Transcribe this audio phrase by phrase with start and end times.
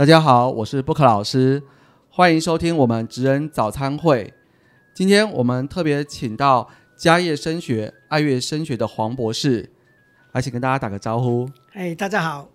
[0.00, 1.62] 大家好，我是布克老师，
[2.08, 4.32] 欢迎收听我们职人早餐会。
[4.94, 9.70] 今天我们特别请到嘉业升学、爱乐升学的黄博士，
[10.32, 11.46] 来请跟大家打个招呼。
[11.74, 12.48] 哎，大家好。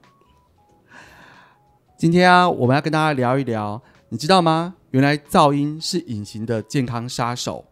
[1.96, 4.74] 今天啊，我们要跟大家聊一聊，你知道吗？
[4.90, 7.66] 原来噪音是隐形的健康杀手。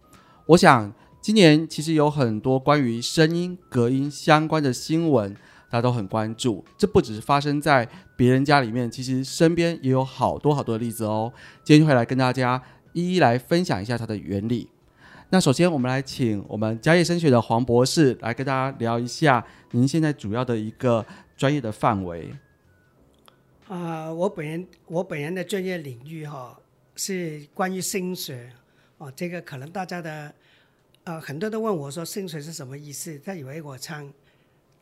[0.50, 5.36] 我想今年其实有很多关于声音、隔音相关的新闻。
[5.74, 11.34] 大家都很关注，这不只是发生在别人家里面，其实身边也有好多好多的例子哦。
[11.64, 14.70] 今天会来跟大家一一来分享一下它的原理。
[15.32, 21.04] 那首先，我们来请我们嘉业升学的黄博士来跟大家聊一下您现在主要的一个
[21.36, 22.32] 专业的范围。
[23.68, 26.56] 啊，我本人我本人的专业领域哈
[26.96, 28.48] 是关于声学
[29.00, 30.32] 哦，这个可能大家的
[31.06, 34.08] 呃很多都问我说声学是什么意思，他以为我唱。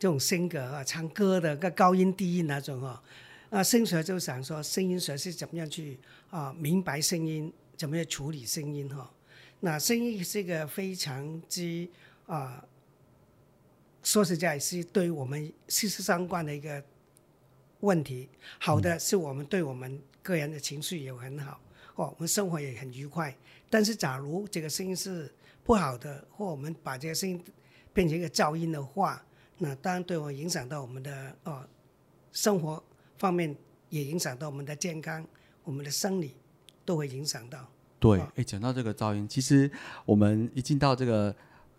[0.02, 3.00] 这种性格啊，唱歌的个高音低音那种哦，
[3.50, 5.96] 啊，声学就想说声音学是怎么样去
[6.28, 9.08] 啊明白声音，怎么样处理声音哈？
[9.60, 11.88] 那声音是一个非常之
[12.26, 12.66] 啊，
[14.02, 16.82] 说实在，是对我们息息相关的一个
[17.78, 18.28] 问题。
[18.58, 21.60] 好的，是我们对我们个人的情绪也很好
[21.94, 23.32] 哦，我们生活也很愉快。
[23.70, 27.40] 但是，假如这个声音是不好的，或我们把这个声音
[27.92, 29.24] 变成一个噪音的话，
[29.62, 31.62] 那当然对我影响到我们的哦
[32.32, 32.82] 生活
[33.16, 33.54] 方面，
[33.90, 35.24] 也影响到我们的健康，
[35.62, 36.34] 我们的生理
[36.84, 37.68] 都会影响到。
[38.00, 39.70] 对，哎，讲到这个噪音，其实
[40.04, 41.32] 我们一进到这个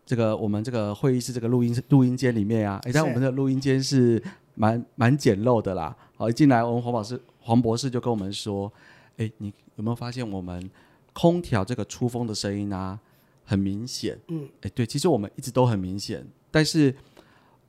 [0.05, 4.23] 这个我们这个会议室这个录音录音间里面啊，哎，但我们的录音间是
[4.55, 5.93] 蛮蛮简陋的啦。
[6.15, 8.71] 好，一进来，我们黄老师黄博士就跟我们说，
[9.17, 10.71] 哎，你有没有发现我们
[11.11, 12.97] 空调这个出风的声音啊，
[13.43, 14.17] 很明显？
[14.29, 16.95] 嗯，哎，对，其实我们一直都很明显，但是。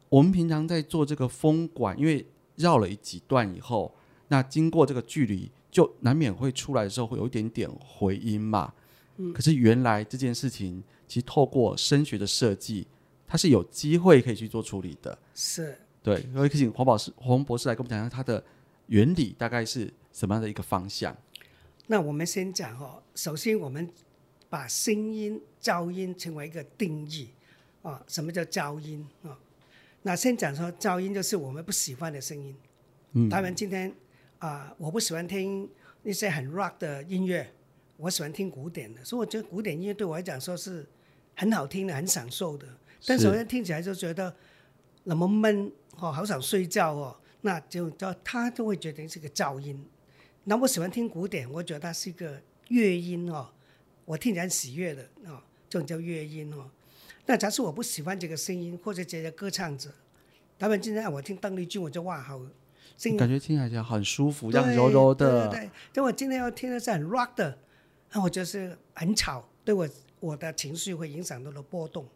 [0.09, 2.25] 我们平常在做这个风管，因为
[2.57, 3.95] 绕了几段以后，
[4.29, 8.73] 那经过这个距离，就难免会出来的时候会有一点点回音嘛。
[9.17, 9.33] 嗯。
[9.33, 12.87] 可是原来这件事情，其实透过声学的设计，
[13.27, 15.19] 它是有机会可以去做处理的。
[15.35, 15.77] 是。
[16.03, 18.45] 对，所以请黄博士、黄博士来跟我们讲讲它的
[18.89, 21.17] 原理大概是什么样的一个方向。
[21.87, 23.91] 那我们先讲哦，首先我们
[24.49, 27.31] 把声音噪音成为一个定义
[27.83, 29.39] 啊，什么叫噪音啊？
[30.07, 32.55] 那先讲说噪音就是我们不喜欢的声音。
[33.13, 33.29] 嗯。
[33.29, 33.91] 当然今天
[34.39, 35.69] 啊，我不喜欢听
[36.03, 37.51] 那些很 rock 的音乐，
[37.97, 40.87] 我喜欢听古典的，所以我觉得古典音乐对我来讲说是
[41.35, 42.69] 很好听的、很享受的。
[43.07, 44.35] 但是我听起来就觉得
[45.05, 49.83] 那么闷哦，好想睡觉哦，那就叫他就会觉得是个噪音。
[50.45, 53.51] 那我喜欢听古典，我觉得它是一个乐音哦，
[54.05, 56.71] 我听起来喜悦的哦，这种叫乐音哦。
[57.27, 59.91] 那假使我不喜欢这个声音，或者这些歌唱者，
[60.59, 62.39] 他们今天我听邓丽君，我就哇好，
[62.99, 65.49] 声音感觉听起来很舒服，这样柔柔的。
[65.49, 67.59] 对对对，但我今天要听的是很 rock 的，
[68.13, 69.89] 那我就是很吵，对我
[70.21, 72.07] 我的情绪会影响到的波动，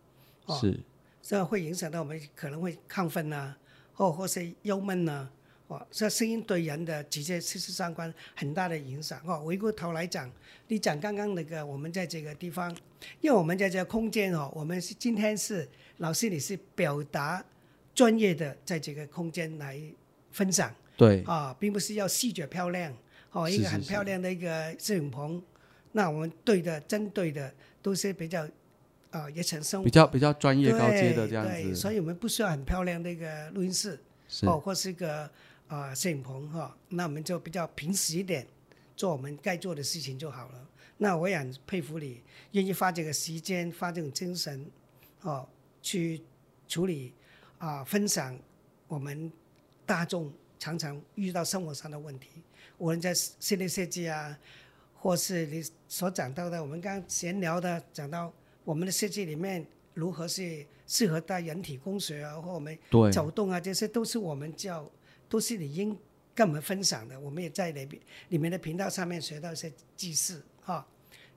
[0.61, 0.79] 是，
[1.23, 3.55] 这会影响到我们可能会亢奋呐，
[3.95, 5.31] 或或是忧闷呐。
[5.69, 9.21] 哦，这声音对人的直接息息相关，很大的影响。
[9.27, 10.31] 哦，回过头来讲，
[10.69, 12.75] 你讲刚刚那个，我们在这个地方，
[13.21, 15.69] 因为我们在这个空间哦，我们是今天是
[15.99, 17.45] 老师，你是表达
[17.95, 19.79] 专业的，在这个空间来
[20.33, 20.75] 分享。
[20.97, 21.23] 对。
[21.25, 22.91] 啊，并不是要视觉漂亮，
[23.33, 25.43] 哦，一个很漂亮的一个摄影棚，
[25.93, 27.53] 那我们对的、针对的
[27.83, 28.49] 都是比较
[29.11, 31.75] 啊，也成生比较比较专业高阶的这样子。
[31.75, 34.01] 所以我们不需要很漂亮的一个录音室，
[34.45, 35.31] 哦，或是一个。
[35.69, 38.47] 啊，摄影棚哈，那我们就比较平时一点，
[38.97, 40.67] 做我们该做的事情就好了。
[40.97, 44.67] 那我也很佩服你，愿意花这个时间、花这种精神，
[45.21, 45.47] 哦，
[45.83, 46.23] 去
[46.67, 47.13] 处理
[47.59, 48.37] 啊，分享
[48.89, 49.31] 我们
[49.85, 52.29] 大众常常遇到生活上的问题。
[52.79, 54.37] 无论在室内设计啊，
[54.95, 58.33] 或是你所讲到的，我们刚闲聊的讲到
[58.65, 62.77] 我们的设计里面如何是适合带人体工学啊，或我们
[63.13, 64.91] 走动啊，这些都是我们叫。
[65.29, 65.97] 都是你应
[66.35, 70.87] 跟我们分享的，我们也在里边里面的频道上面学到一些知识哈。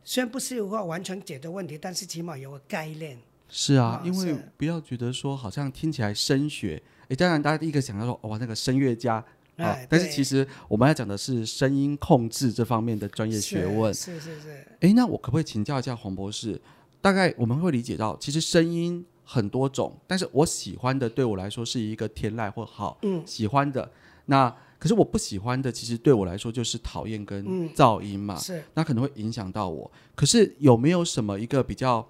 [0.03, 3.17] 虽然不是话完全解决问题，但是起码有个概念。
[3.49, 9.15] 是啊，因为不要觉得说好像听起来声学，哎，当然大家第一个想到说哇那个声乐家
[9.57, 13.93] 啊，但是其实我们要讲的是声音控制这方面的专业学问。
[13.93, 14.65] 是是是。
[14.79, 16.61] 哎，那我可不可以请教一下黄博士？
[17.01, 19.05] 大概我们会理解到，其实声音。
[19.31, 23.89] 很多种，但是我喜欢的对我来说是一个天籁或好，嗯，喜欢的。
[24.25, 28.61] 那可是我不喜欢的，其实对我来说就是讨厌跟噪音嘛，是。
[28.73, 29.89] 那可能会影响到我。
[30.15, 32.05] 可是有没有什么一个比较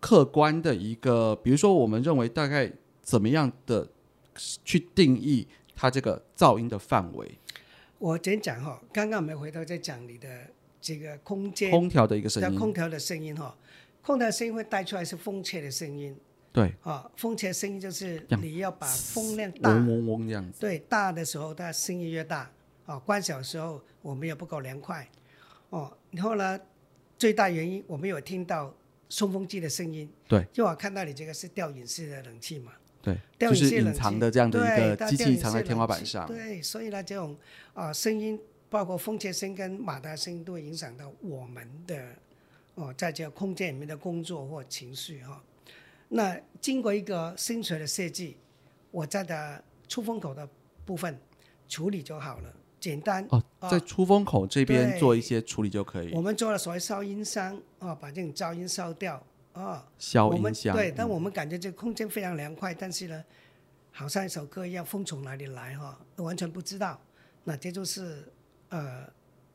[0.00, 2.72] 客观的一个，比如说我们认为大概
[3.02, 3.86] 怎么样的
[4.64, 5.46] 去定义
[5.76, 7.38] 它这个噪音的范围？
[7.98, 10.28] 我先讲哈，刚刚我们回头再讲你的
[10.80, 13.54] 这个空间，空调的一个声音，叫空调的声音哈，
[14.00, 16.16] 空调声音会带出来是风切的声音
[16.54, 20.60] 对，啊，风切声音就是你要把风量大，嗡嗡嗡这样子。
[20.60, 22.48] 对，大的时候它声音越大，
[22.86, 25.04] 啊，关小的时候我们也不够凉快，
[25.70, 26.60] 哦，然后呢，
[27.18, 28.72] 最大原因我们有听到
[29.08, 32.70] 送风机的声音，对，就我看到你这个是吊顶式的冷气嘛，
[33.02, 36.24] 对，吊就是隐顶式冷气藏的这样的一个机器藏在天花板上。
[36.28, 37.36] 对，所以呢，这种
[37.72, 38.38] 啊、声音，
[38.70, 42.00] 包括风切声跟马达声音，都会影响到我们的
[42.76, 45.42] 哦，在这个空间里面的工作或情绪哈、
[46.14, 48.36] 那经过一个深水的设计，
[48.92, 50.48] 我在的出风口的
[50.84, 51.18] 部分
[51.68, 53.26] 处理就好了，简单。
[53.30, 59.20] 哦，啊在出风口这边做一些处理就可以，我们做了所谓消音箱啊、把这种噪音消掉
[59.54, 59.84] 啊。
[59.98, 60.76] 消音箱。
[60.76, 63.24] 对，嗯但我们感觉这个空间非常凉快，但是呢，
[63.90, 67.00] 好像一首歌一样，风从哪里来哈、完全不知道。
[67.42, 68.32] 那这就是
[68.68, 69.04] 呃，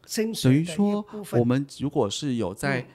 [0.06, 1.46] 深等水的一于说我。
[1.46, 2.86] 们如果是有在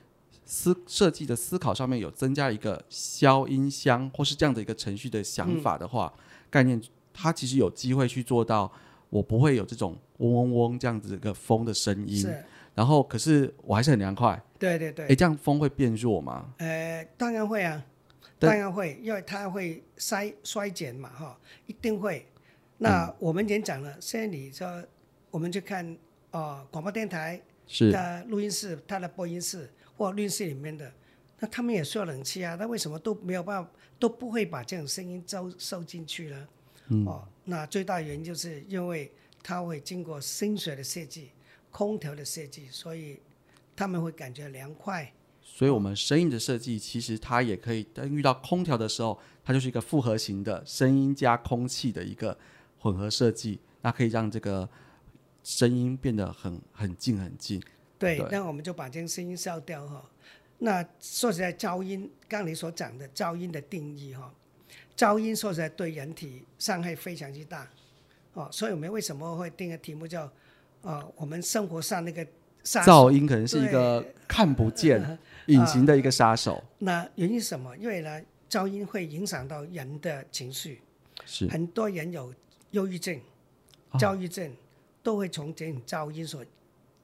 [0.44, 6.12] 思设计的思考上面有增加一个消音箱或是这样的一个程序的嗯想法的话，
[6.50, 6.80] 概念
[7.12, 8.70] 它其实有机会去做到，
[9.10, 12.26] 我不会有这种嗡嗡嗡这样子一个风的声音，
[12.74, 15.14] 然后可是我还是很凉快，对对对诶，。
[15.16, 16.52] 这样风会变弱吗？
[16.58, 17.84] 呃，当然会啊，
[18.38, 22.26] 但当然会，因为它会衰衰减嘛，哈，一定会。
[22.78, 24.84] 那嗯我们演讲了，现在你说
[25.30, 25.96] 我们去看
[26.32, 30.92] 呃广播电台是的录音室、它的播音室或录音室里面的，
[31.40, 36.48] 那他们也需要冷气啊，那为什么都没有办法都不会把这种声音收收进去呢？
[36.88, 39.10] 嗯哦，那最大原因就是因为
[39.42, 41.30] 它会经过深水的设计、
[41.70, 43.20] 空调的设计，所以
[43.74, 45.12] 他们会感觉凉快。
[45.42, 52.36] 所以，我们声音的设计其实它也可以，当遇到空调的时候，它就是一个复合型的声音加空气的一个
[52.78, 54.68] 混合设计，那可以让这个
[55.42, 57.62] 声音变得很很近很近。
[57.98, 60.04] 对对，那我们就把这个声音消掉哈。
[60.58, 64.32] 那说实在，噪音，刚刚你所讲的噪音的定义哈，
[64.96, 67.68] 噪音说实在对人体伤害非常之大
[68.34, 70.30] 哦，所以我们为什么会定个题目叫
[70.82, 72.26] 呃，我们生活上那个
[72.62, 77.76] 杀噪音可能是一个看不见、 隐形的一个杀手，那原因什么？
[77.76, 80.80] 因为呢，噪音会影响到人的情绪，
[81.26, 81.48] 是。
[81.48, 82.32] 很多人有
[82.70, 83.18] 忧郁症、
[83.90, 84.50] 哦焦虑症，
[85.02, 86.44] 都会从这种噪音所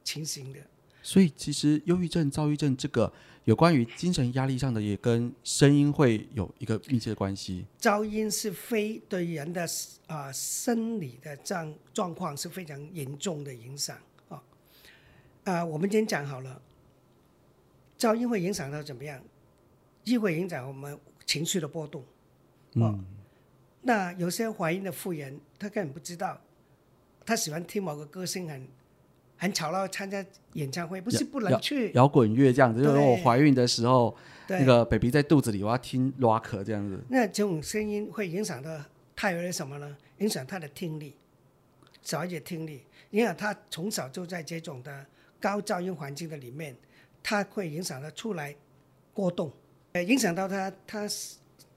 [0.02, 0.58] 情形的。
[1.02, 3.12] 所以其实忧郁症、躁郁症这个
[3.44, 7.64] 有关于精神压力上的，也跟声音会有一个密切的关系。
[7.80, 9.66] 噪音是非对人的
[10.06, 13.96] 啊、生理的状状况是非常严重的影响
[14.28, 14.42] 啊。
[15.44, 16.60] 啊、我们今天讲好了，
[17.98, 19.20] 噪音会影响到怎么样？
[20.04, 22.04] 亦会影响我们情绪的波动。
[22.74, 22.98] 哦，
[23.82, 26.40] 那有些怀孕的妇人，她根本不知道，
[27.24, 28.66] 她喜欢听某个歌星很
[29.40, 30.22] 很吵闹，参加
[30.52, 31.90] 演唱会，不是不能去。
[31.94, 34.14] 摇滚乐这样子，就是我怀孕的时候，
[34.48, 37.02] 那个 baby 在肚子里，我要听 rock 这样子。
[37.08, 38.70] 那这种声音会影响到
[39.16, 39.96] 胎儿的什么呢？
[40.18, 41.14] 影响他的听力，
[42.02, 42.82] 小孩子听力，
[43.12, 45.06] 影响他从小就在这种的
[45.40, 46.76] 高噪音环境的里面，
[47.22, 48.54] 他会影响他出来
[49.14, 49.50] 过动，
[49.92, 51.08] 呃，影响到他他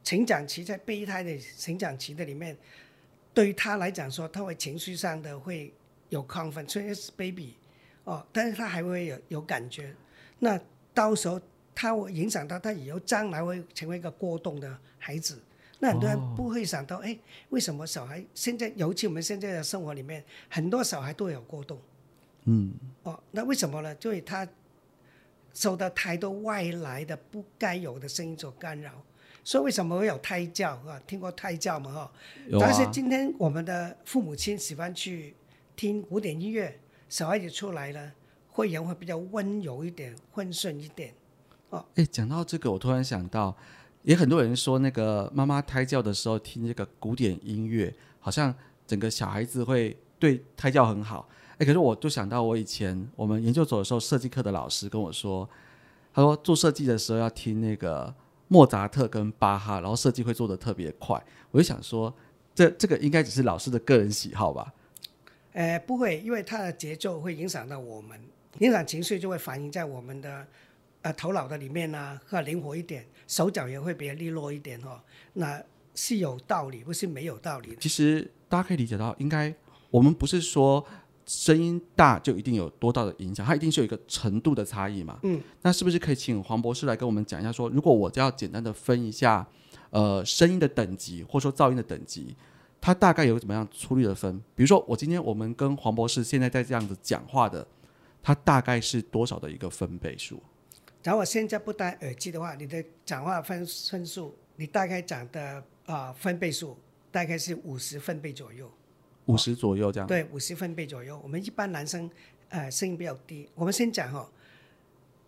[0.03, 2.57] 成长期在备胎的成长期的里面，
[3.33, 5.73] 对于他来讲说，他会情绪上的会
[6.13, 7.55] 有亢奋，虽然是 baby
[8.03, 9.93] 哦，但是他还会有有感觉，
[10.39, 10.59] 那
[10.93, 11.41] 到时候
[11.73, 15.41] 他会影响到他以后将来会成为一个过动的孩子。
[15.79, 17.17] 那很多人不会想到，哎、
[17.49, 21.77] 为什么小孩现在，尤其我们现在的生活里面，很多小孩都有过动。
[22.45, 23.93] 嗯，哦，那为什么呢？
[23.95, 24.47] 就是他
[25.53, 28.91] 受到太多外来的不该有的声音所干扰，
[29.43, 31.01] 所以为什么会有胎教啊？
[31.05, 31.91] 听过胎教吗？
[31.91, 32.11] 哈、
[32.59, 35.35] 但是今天我们的父母亲喜欢去
[35.75, 38.11] 听古典音乐，小孩子出来了，
[38.49, 41.13] 会人会比较温柔一点，温顺一点。
[41.69, 43.55] 哦哎，讲到这个，我突然想到，
[44.03, 48.53] 也很多人说，那个妈妈胎教的时候听这个古典音乐，好像
[48.85, 51.27] 整个小孩子会对胎教很好。
[51.57, 55.49] 哎，可是我就想到我以前我们研究所的时候，设计课的老师跟我说，
[56.13, 58.13] 他说做设计的时候要听那个
[58.47, 61.21] 莫扎特跟巴哈，然后设计会做的特别快。
[61.49, 62.13] 我就想说，
[62.53, 64.71] 这这个应该只是老师的个人喜好吧？
[65.53, 68.19] 呃，不会，因为它的节奏会影响到我们，
[68.59, 70.45] 影响情绪就会反映在我们的
[71.03, 74.99] 呃头脑的里面呢、啊，灵活一点，手脚也会比较利落一点哦。
[75.33, 75.63] 那
[75.95, 77.75] 是有道理，不是没有道理的。
[77.79, 79.53] 其实大家可以理解到，应该
[79.91, 80.83] 我们不是说
[81.27, 85.19] 声音大就一定有多大的影响，它一定是有一个程度的差异嘛。
[85.21, 89.47] 嗯，那是不是可以请黄博士来跟我们讲一下说如果我只要简单的分一下，
[89.91, 92.35] 呃，声音的等级或者说噪音的等级，
[92.83, 94.37] 它大概有怎么样粗略的分？
[94.53, 97.65] 比如说，我今天我们跟黄博士现在在这样子讲话的，
[98.21, 100.43] 它大概是多少的一个分贝数？
[101.01, 106.77] 假如我现在不戴耳机的话，你的讲话分分数，你大概讲的啊、分贝数
[107.09, 108.69] 大概是五十分贝左右。
[109.27, 110.05] 五十左右这样。
[110.05, 111.17] 对，五十分贝左右。
[111.23, 112.11] 我们一般男生
[112.49, 113.47] 呃声音比较低。
[113.55, 114.29] 我们先讲哈、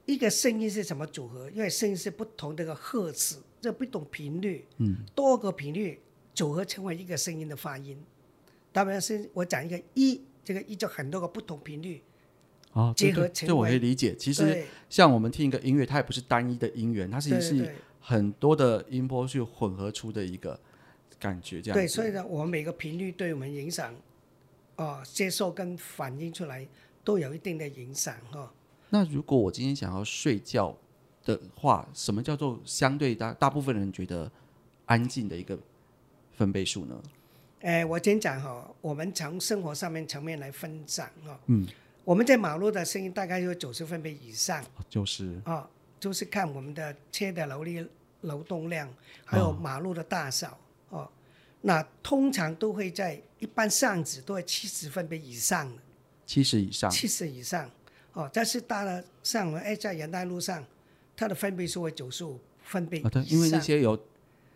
[0.06, 1.50] 一个声音是什么组合？
[1.52, 6.02] 因为声音是不同的个赫兹，这不同频率，嗯，多个频率
[6.36, 7.98] 组合成为一个声音的发音。
[8.72, 12.04] 当然是我讲一个一，这个一就很多个不同频率
[12.74, 14.14] 哦，结对对这我可以理解。
[14.14, 20.60] 其实像我们听一个音乐，它也不是单一的音源，它其实是很多的音波去混合出的一个
[21.18, 23.96] 感觉，这样对，所以呢，我们每个频率对我们影响，
[24.76, 26.68] 哦、接受跟反映出来
[27.06, 28.52] 都有一定的影响哈、
[28.90, 30.76] 那如果我今天想要睡觉
[31.24, 34.30] 的话，什么叫做相对大大部分人觉得
[34.86, 35.58] 安静的一个
[36.38, 37.02] 分贝数呢？
[37.62, 41.40] 哎，我先讲哈，我们从生活上面层面来分享哈。
[41.48, 41.66] 嗯，
[42.04, 45.68] 我们在马路的声音大概有九十分贝以上就是啊、
[46.00, 47.84] 就是看我们的车的劳力
[48.22, 48.88] 劳动量，
[49.24, 50.56] 还有马路的大小
[50.90, 51.10] 哦。
[51.62, 55.72] 那通常都会在一般巷子都会七十分贝以上，
[56.28, 57.68] 七十以上，七十以上
[58.14, 58.30] 哦。
[58.32, 60.64] 但是大的像我们哎在元代路上，
[61.18, 63.10] 它的分贝数为九十五分贝以上。
[63.10, 64.00] 啊，对，因为那些有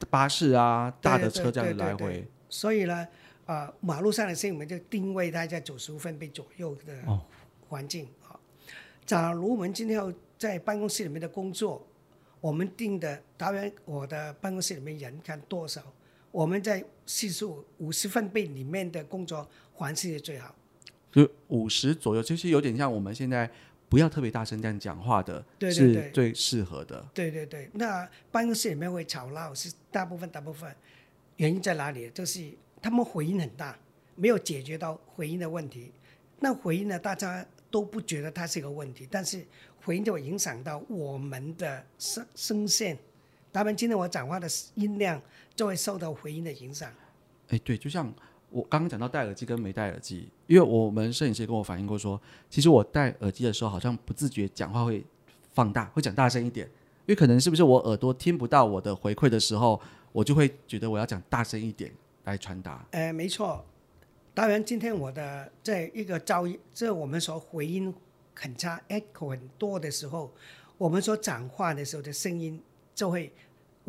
[0.10, 3.08] 巴士啊、大的车这样子对对对来回，所以呢，
[3.46, 7.22] 啊、马路上的声音我们就定位它在九十五分贝左右的哦。
[7.68, 8.34] 环境啊、
[9.06, 11.86] 假如我们今天要在办公室里面的工作，
[12.42, 15.82] 我们定的，当然我的办公室里面人看多少，
[16.32, 20.56] 我们在系数五十分贝里面的工作环境是最好。
[21.12, 23.50] 就五十左右，其实有点像我们现在
[23.90, 27.04] 不要特别大声这样讲话的，对对对是最适合的。
[27.14, 30.74] 对对对，那办公室里面会吵闹，是大部分大部分
[31.38, 32.10] 原因在哪里？
[32.12, 32.50] 就是
[32.82, 33.78] 他们回音很大，
[34.16, 35.92] 没有解决到回音的问题。
[36.40, 39.44] 那回音呢，大家都不觉得它是一个问题，但是
[39.82, 42.98] 回音就会影响到我们的声声线。
[43.52, 45.20] 他们，今天我讲话的音量
[45.56, 46.94] 就会受到回音的影响。
[47.48, 48.14] 哎，对，就像
[48.52, 55.06] 我刚刚讲到戴耳机跟没戴耳机，因为我们摄影师跟我反映过说，其实我戴耳机的时候好像不自觉讲话会
[55.54, 56.66] 放大，会讲大声一点，
[57.06, 59.80] 因为可能是不是我耳朵听不到我的回馈的时候，
[60.12, 61.92] 我就会觉得我要讲大声一点
[62.24, 62.86] 来传达。
[62.92, 63.64] 呃，没错。
[64.34, 67.94] 当然，今天我的在一个噪音，这我们说回音
[68.34, 70.32] 很差，echo 很多的时候，
[70.78, 72.62] 我们所讲话的时候的声音
[72.96, 73.34] 就会，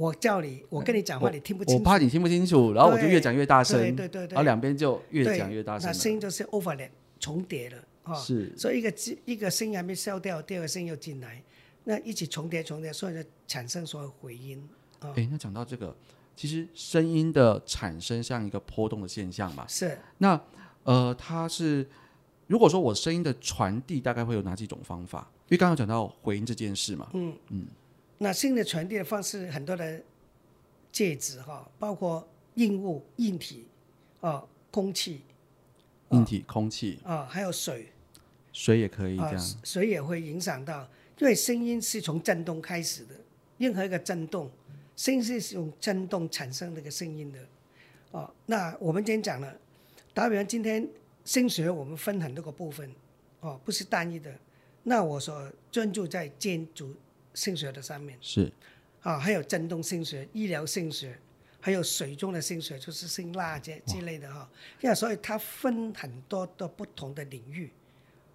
[0.00, 1.78] 我叫你，我跟你讲话，你听不清楚。
[1.78, 5.86] 我怕你听不清楚，然后我就越讲越大声，对对对对然后两边就越讲越大声。
[5.86, 6.88] 那声音就是 overlap
[7.18, 8.16] 重叠了啊、哦。
[8.16, 8.94] 是，所以一个
[9.26, 11.42] 一个声音还没消掉，第二个声音又进来，
[11.84, 14.66] 那一起重叠重叠，所以就产生所有回音。
[15.02, 15.94] 哦哎，那讲到这个，
[16.34, 19.66] 其实声音的产生像一个波动的现象嘛。
[19.68, 20.40] 是那
[20.84, 21.86] 呃，它是
[22.46, 25.30] 如果说我声音的传递，大概会有哪几种方法？
[25.48, 27.10] 因为刚刚讲到回音这件事嘛，
[28.22, 29.98] 那声音的传递的方式很多的
[30.92, 33.66] 介质哈，包括硬物、硬体，
[34.20, 35.22] 哦，空气
[36.10, 37.86] 硬体、空气、啊、还有水
[38.52, 39.56] 水也可以这啊、样。
[39.64, 40.86] 水也会影响到，
[41.16, 43.14] 因为声音是从震动开始的，
[43.56, 44.50] 任何一个震动，
[44.96, 47.38] 声音是用震动产生那个声音的。
[48.10, 49.56] 哦，那我们今天讲了，
[50.12, 50.86] 打比方今天
[51.24, 52.92] 声学我们分很多个部分，
[53.40, 54.30] 哦，不是单一的。
[54.82, 56.94] 那我所专注在建筑
[57.34, 58.18] 声学的上面。
[58.20, 58.52] 是
[59.02, 61.18] 啊，还有振动性学、医疗性学，
[61.58, 64.46] 还有水中的性学，就是声蜡这之类的哈。
[64.82, 67.70] 因为所以它分很多的不同的领域，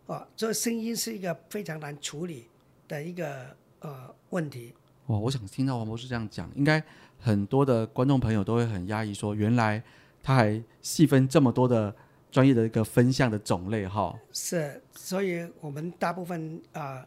[0.08, 2.48] 啊，所以声音是一个非常难处理
[2.88, 4.74] 的一个呃问题。
[5.06, 6.82] 哇，我想听到黄博士这样讲，应该
[7.20, 9.84] 很多的观众朋友都会很压抑，说原来
[10.24, 11.96] 他还细分这么多的
[12.32, 14.18] 专业的一个分项的种类哈。
[14.32, 17.06] 是，所以我们大部分啊、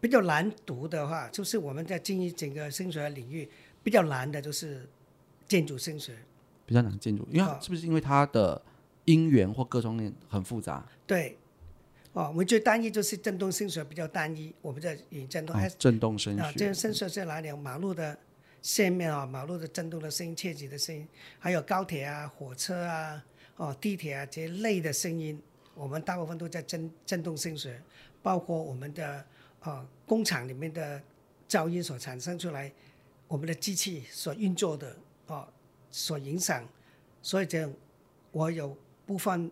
[0.00, 3.48] 比较难读的话，就是我们在经营整个声学领域
[3.82, 4.88] 比较难的，就是
[5.46, 6.16] 建筑声学。
[6.64, 8.60] 比较难建筑，因为是不是因为它的
[9.04, 10.86] 音源或各方面很复杂？
[11.06, 11.36] 对，
[12.12, 15.56] 哦，我们最单一就是振动声学比较单一，我们在引振动。
[15.56, 17.50] 哦，震动声啊，这学个声学在哪里？
[17.52, 18.16] 马路的
[18.62, 21.06] 线面啊，马路的震动的声音、切击的声音，
[21.40, 23.24] 还有高铁啊、火车啊、
[23.56, 25.42] 哦地铁啊这类的声音，
[25.74, 27.82] 我们大部分都在震震动声学，
[28.22, 29.24] 包括我们的
[29.62, 31.02] 呃工厂里面的
[31.48, 32.72] 噪音所产生出来，
[33.28, 35.46] 我们的机器所运作的哦
[35.90, 36.66] 所影响，
[37.22, 37.72] 所以这样
[38.32, 38.76] 我有
[39.06, 39.50] 部分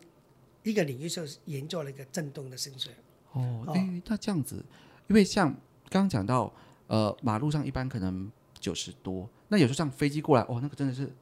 [0.62, 2.90] 一个领域就是研究了一个震动的声学。
[3.32, 4.64] 哦，哦哎、那这样子，
[5.08, 5.48] 因为像
[5.90, 6.52] 刚刚讲到，
[6.86, 11.12] 呃，马路上一般可能九十多，那有时候像飞机过来，哦，那个真的是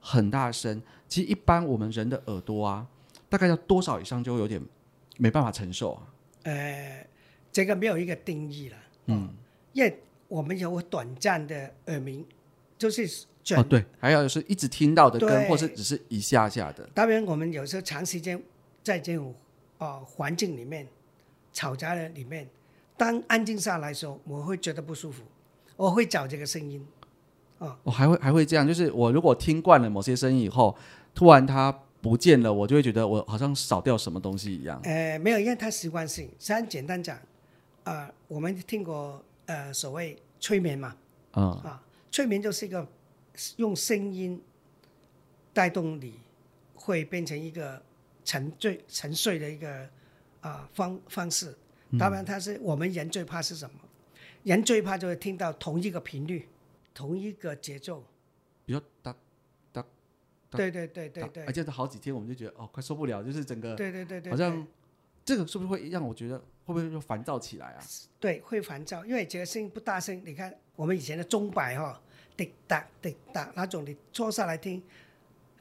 [0.00, 0.80] 很大声。
[1.08, 2.86] 其实一般我们人的耳朵啊，
[3.28, 4.62] 大概要多少以上就有点
[5.16, 6.02] 没办法承受啊。
[6.44, 7.06] 呃，
[7.56, 9.30] 这个没有一个定义了，嗯，
[9.72, 9.98] 因为
[10.28, 12.22] 我们有短暂的耳鸣，
[12.76, 13.08] 就是
[13.42, 16.86] 准哦，对，还有是一直听到的跟，对或是只是一下下的。
[16.92, 18.38] 当然，我们有时候长时间
[18.82, 19.34] 在这种
[19.78, 20.86] 呃环境里面、
[21.50, 22.46] 吵杂的里面，
[22.94, 25.22] 当安静下来的时候，我会觉得不舒服，
[25.76, 26.86] 我会找这个声音。
[27.84, 30.76] 我还会还会这样，就是我如果听惯了某些声音以后，
[31.14, 31.72] 突然它
[32.02, 34.78] 不见了，我就会觉得我好像少掉什么东西一样。
[34.84, 36.28] 呃，没有，因为它习惯性。
[36.38, 37.18] 虽然简单讲，
[37.86, 40.96] 呃，我们听过呃所谓催眠嘛，
[41.34, 42.86] 嗯，啊，催眠就是一个
[43.58, 44.42] 用声音
[45.54, 46.18] 带动你，
[46.74, 47.80] 会变成一个
[48.24, 49.88] 沉醉沉睡的一个
[50.40, 51.56] 啊、方方式。
[51.96, 53.78] 当然，它是我们人最怕是什么？
[54.42, 56.48] 人最怕就是听到同一个频率、
[56.92, 58.04] 同一个节奏。
[58.64, 59.14] 比如说哒
[59.72, 59.80] 哒
[60.50, 64.66] 哒对对对对对而且是好几天我们就觉得哦，快受不了，就是整个对对对对，好像
[65.26, 67.82] 这个是不是会让我觉得会不会就烦躁起来啊？
[68.20, 70.22] 对，会烦躁，因为这个声音不大声。
[70.24, 72.00] 你看我们以前的钟摆哈、
[72.36, 74.80] 滴答滴答那种，你坐下来听，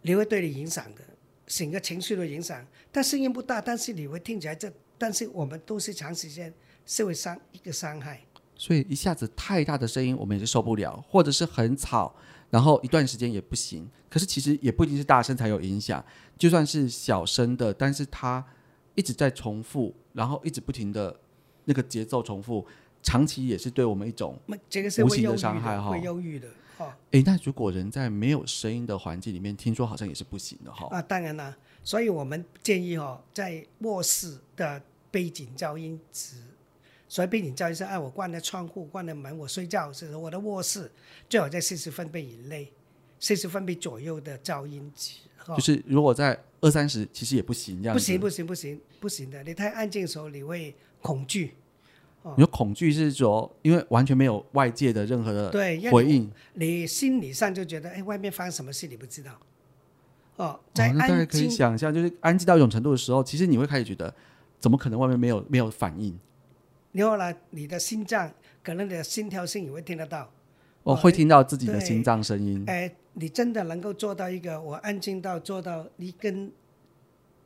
[0.03, 1.01] 你会对你影响的，
[1.47, 2.63] 整个情绪的影响。
[2.91, 6.53] 但声音不大，但是你会听起来这，但是我们都是长时间
[6.85, 8.21] 是会伤一个伤害。
[8.55, 12.15] 所以一下子太大的声音我们也是受不了，或者是很吵，
[12.51, 13.89] 然后一段时间也不行。
[14.09, 16.05] 可是其实也不一定是大声才有影响，
[16.37, 18.45] 就算是小声的，但是它
[18.95, 21.15] 一直在重复，然后一直不停的
[21.65, 22.65] 那个节奏重复，
[23.03, 24.39] 长期也是对我们一种
[25.03, 26.47] 无形的伤害哈会忧郁的
[26.77, 26.91] 哦。
[27.11, 30.87] 哎，那如果人在没有声音的环境里面，听说好像也是不行的哈。
[30.89, 36.37] 啊，当然了，所以我们建议哦，在卧室的背景噪音值，
[37.07, 40.91] 所以背景噪音是哎我关了窗户、关了门，我睡觉的时候，我的卧室
[41.29, 42.71] 最好在四十分贝以内，
[43.19, 45.19] 四十分贝左右的噪音值。
[45.47, 49.43] 哦就是如果在二三十，其实也不行，这样不行，不行，不行，不行的。
[49.43, 51.53] 你太安静的时候，你会恐惧。
[52.35, 59.31] 你说恐惧是说，因为完全没有外界的任何的对，回应，你心理上就觉得，哎，外面发生什么事你不知道。
[60.37, 64.11] 哦，哦在那大概可以想象，就是安静到一种程度的时候，其实你会开始觉得，
[64.59, 66.17] 怎么可能外面没有没有反应？
[66.93, 70.23] 然后呢，你的心脏可能你的心跳声也会听得到。
[70.81, 72.63] 哦我会听到自己的心脏声音。
[72.67, 76.51] 哎，你真的能够做到一个我安静到做到一根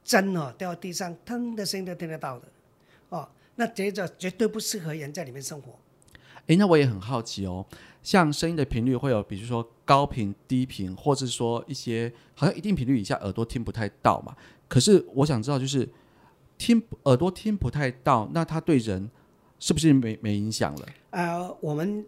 [0.04, 2.48] 针哦掉地上，腾的声音都听得到的。
[3.10, 5.74] 哦，那这个绝对不适合人在里面生活。
[6.48, 7.64] 诶，那我也很好奇哦，
[8.02, 14.36] 像声音的频率会有，比如说高频、低频，或是说一些好像一定频率以下耳朵听不太到嘛。
[14.68, 15.88] 可是我想知道，就是
[16.58, 19.10] 听耳朵听不太到，那它对人
[19.60, 20.86] 是不是没没影响了？
[21.12, 22.04] 呃，我们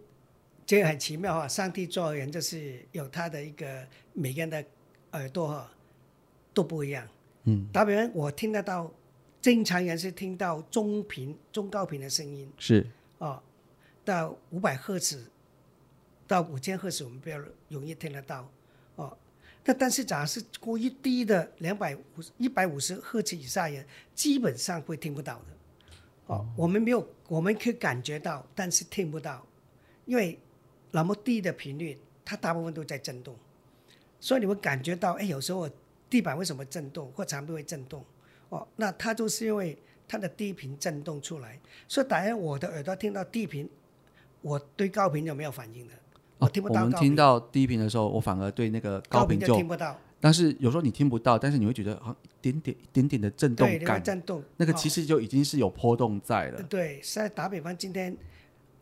[0.72, 4.66] 这个很奇妙哈、上帝做人就是有他的一个每个人的
[5.12, 5.70] 耳朵哈、
[6.54, 7.06] 都不一样。
[7.44, 8.90] 嗯，打比方，我听得到，
[9.42, 13.44] 正常人是听到中频、中高频的声音是哦，
[14.06, 15.30] 到五百赫兹
[16.26, 18.50] 到五千赫兹，我们比较容易听得到
[18.96, 19.18] 哦。
[19.66, 22.02] 那但是假如是过于低的两百五
[22.38, 25.46] 一百五十赫兹以下人，基本上会听不到的。
[26.28, 29.46] 哦，我们没有，我们可以感觉到，但是听不到，
[30.06, 30.40] 因为
[30.92, 33.36] 那么低的频率，它大部分都在震动，
[34.20, 35.70] 所以你会感觉到，哎，有时候
[36.10, 38.04] 地板为什么震动，或墙壁会震动？
[38.50, 39.78] 哦，那它就是因为
[40.08, 43.70] 它的低频震动出来，所以打然我的耳朵听到低频，
[44.42, 45.94] 我对高频就没有反应的，
[46.38, 56.62] 我听不到哦我们，听到低频的时候，我反而对那个高就频就，听不到，但是有时候你听不到，但是你会觉得好像一点点一点点的震动感，震动，那个哦其实就已经是有波动在了。
[56.64, 58.16] 对，现在打比方，今天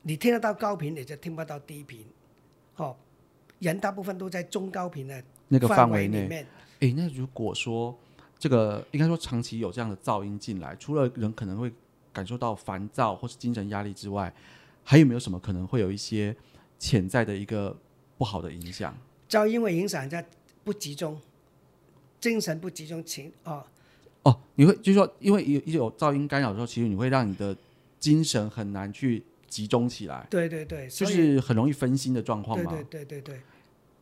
[0.01, 2.05] 你听得到高频，你就听不到低频，
[2.77, 2.95] 哦，
[3.59, 6.45] 人大部分都在中高频的那个范范围内。
[6.79, 7.97] 诶，那如果说
[8.37, 11.71] 这个应该说长期有这样的噪音进来，除了人可能会
[12.13, 14.33] 感受到烦躁或是精神压力之外，
[14.83, 16.35] 还有没有什么可能会有一些
[16.77, 17.75] 潜在的一个
[18.17, 18.97] 不好的影响？
[19.27, 20.23] 噪音会影响人家
[20.63, 21.19] 不集中，
[22.21, 23.65] 精神不集中情哦，
[24.23, 27.55] 哦，你会就是说，因为有有噪音干扰的时候，其实你会让你的
[27.99, 32.71] 精神很难去集中起来，对对对，就是很容易分心的状况嘛。
[32.71, 33.35] 对对对对对，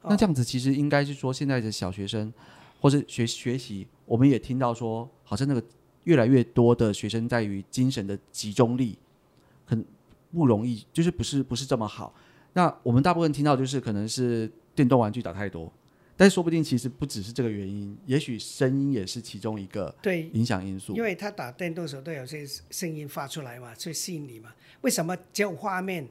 [0.01, 2.31] 哦那这样子其实应该是说，现在的小学生
[2.79, 5.63] 或是学学习，我们也听到说，好像那个
[6.03, 8.97] 越来越多的学生在于精神的集中力
[9.65, 9.83] 很
[10.31, 12.13] 不容易，就是不是不是这么好。
[12.53, 15.71] 那我们大部分听到就是可能是电动玩具打太多，
[16.17, 21.03] 但说不定其实不只是这个原因，也许声音也是其中一个对，影响因素因。
[21.03, 24.51] 为他打电动的时候都有些声音发出来嘛，去吸引你嘛。
[24.81, 26.07] 为什么只有画面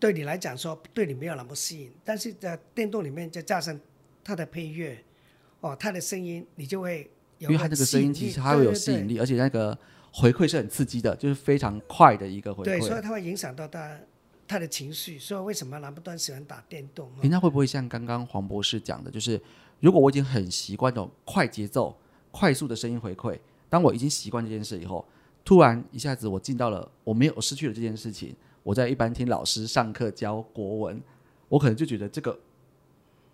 [0.00, 1.92] 对你来讲说对你没有那么吸引？
[2.04, 3.78] 但是在电动里面再加上
[4.24, 4.98] 它的配乐，
[5.60, 9.78] 哦，它的声音你就会有因为它这个声音其实它会有吸引力，而且那个
[10.12, 12.64] 回馈是很刺激的，就是非常快的一个回馈。
[12.64, 14.00] 对，所以它会影响到他
[14.46, 15.18] 他的情绪。
[15.18, 17.10] 所以为什么南不端喜欢打电动？
[17.22, 19.40] 诶那会不会像刚刚黄博士讲的，就是
[19.80, 21.96] 如果我已经很习惯这种快节奏、
[22.30, 25.06] 快速的声音回馈，当我已经习惯这件事以后，
[25.44, 31.02] 突然一下子我进到了我没有我失去了这件事情，我在一般听老师上课教国文，
[31.48, 32.38] 我可能就觉得这个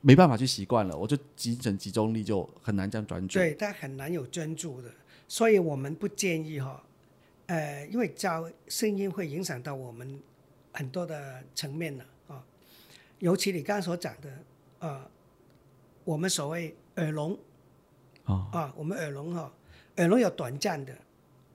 [0.00, 3.38] 没办法去习惯了，我就精神集中力就很难这样专注。
[3.38, 4.90] 对，它很难有专注的。
[5.28, 6.82] 所以我们不建议哈，
[7.46, 10.20] 呃，因为教声音会影响到我们
[10.72, 12.44] 很多的层面了啊，
[13.18, 14.30] 尤其你刚刚所讲的，
[14.78, 15.10] 呃，
[16.04, 17.38] 我们所谓耳聋
[18.24, 19.52] 哦，啊，我们耳聋哈，
[19.96, 20.96] 耳聋有短暂的，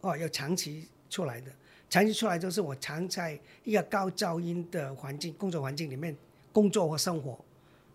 [0.01, 1.51] 哦，有长期出来的，
[1.89, 6.15] 长期出来就是我常在一个高噪音的环境、工作环境里面
[6.51, 7.39] 工作或生活，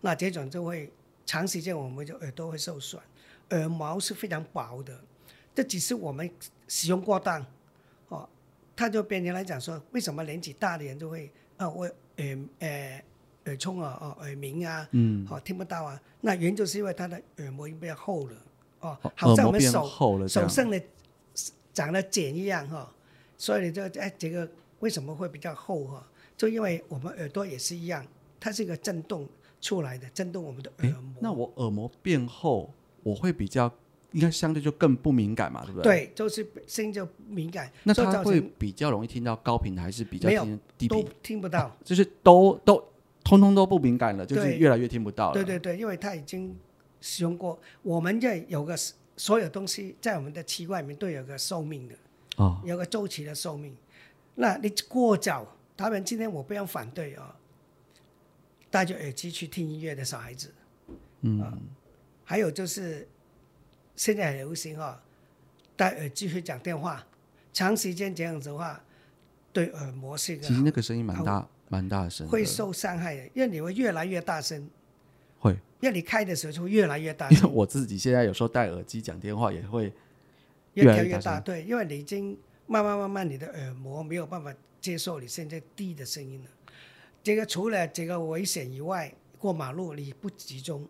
[0.01, 0.91] 那这种就会
[1.25, 3.01] 长时间我们就耳朵会受损，
[3.51, 4.99] 耳毛是非常薄的。
[5.53, 6.29] 这只是我们
[6.67, 7.45] 使用过当，哦，
[8.81, 11.85] 他就变成来讲说，为什么年纪大的人就会啊，我
[12.17, 13.03] 耳呃
[13.45, 18.35] 耳聪啊，哦耳鸣啊，嗯，哦听不到啊，那原因就是因为他的耳膜变厚了，
[18.79, 20.81] 哦，哦好像我们手厚了手上的
[21.71, 22.91] 长了茧一样哈、
[23.37, 26.03] 所以就哎这个为什么会比较厚哈、
[26.35, 28.03] 就因为我们耳朵也是一样，
[28.39, 29.29] 它是一个震动
[29.61, 31.13] 出来的，震动我们的耳膜。
[31.19, 33.71] 那我耳膜变厚，我会比较
[34.11, 36.07] 应该相对就更不敏感嘛，对不对？。
[36.07, 41.11] 对，就是声音就敏感，那他会比较容易听到高频的，还是比较听低都频？
[41.23, 41.75] 听不到。
[41.83, 42.83] 就是都都
[43.23, 45.33] 通通都不敏感了，就是越来越听不到了。
[45.33, 46.55] 对对对，因为他已经
[46.99, 48.75] 使用过，我们这有个
[49.15, 51.95] 所有东西在我们的器官里面都有个寿命的，
[52.37, 53.75] 哦，有个周期的寿命。
[54.35, 55.45] 那你过早，
[55.77, 57.35] 他们今天我不要反对啊、
[58.69, 60.51] 戴着耳机去听音乐的小孩子，
[61.21, 61.61] 嗯，
[62.23, 63.07] 还有就是
[64.01, 64.99] 现在很流行啊、
[65.75, 67.05] 戴耳机去讲电话，
[67.53, 68.81] 长时间这样子的话，
[69.53, 74.67] 对耳膜是一个其实那个声音蛮大蛮大声的，会受伤害的，因为你会越来越大声，
[75.37, 75.51] 会。
[75.81, 77.49] 因为你开的时候就会越来越大因为。
[77.51, 79.93] 我自己现在有时候戴耳机讲电话也会，
[80.73, 82.35] 越越来越大调越大，对，因为你已经
[82.65, 86.49] 慢慢慢慢，你的耳膜没有办法接受你现在低的声音了。
[87.21, 90.87] 这个除了这个危险以外，过马路你不集中，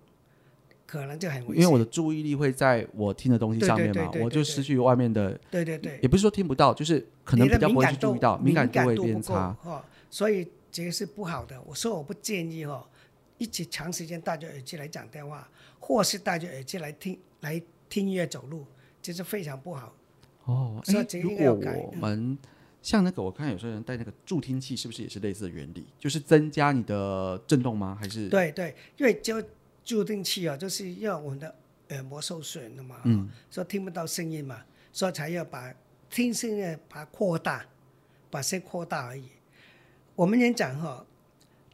[0.92, 1.56] 可能就很危险。
[1.56, 9.56] 因为我的注意力会在我听的东西上面嘛，我就失去外面的，对对对，也不是说听不到，就是可能比较不会去注意到，敏感度会变差。
[9.64, 11.62] 哦，所以这个是不好的。
[11.66, 12.86] 我说我不建议哦，
[13.38, 15.50] 一起长时间戴着耳机来讲电话，
[15.80, 18.66] 或是戴着耳机来听来听音乐走路，
[19.02, 19.96] 这是非常不好。
[20.44, 22.38] 哦，哎所以这个如应该要改果我们
[22.82, 25.88] 像那个，我看有些人戴那个助听器，是不是也是类似的原理？
[25.98, 27.98] 就是增加你的震动吗？
[27.98, 29.42] 还是对对，因为就
[29.84, 31.56] 助听器啊，就是要我们的
[31.90, 35.74] 耳膜受损了嘛，嗯，所以听不到声音嘛，所以才要把
[36.10, 37.66] 听声音把它扩大，
[38.30, 39.26] 把声扩大而已。
[40.16, 41.06] 我们演讲哈，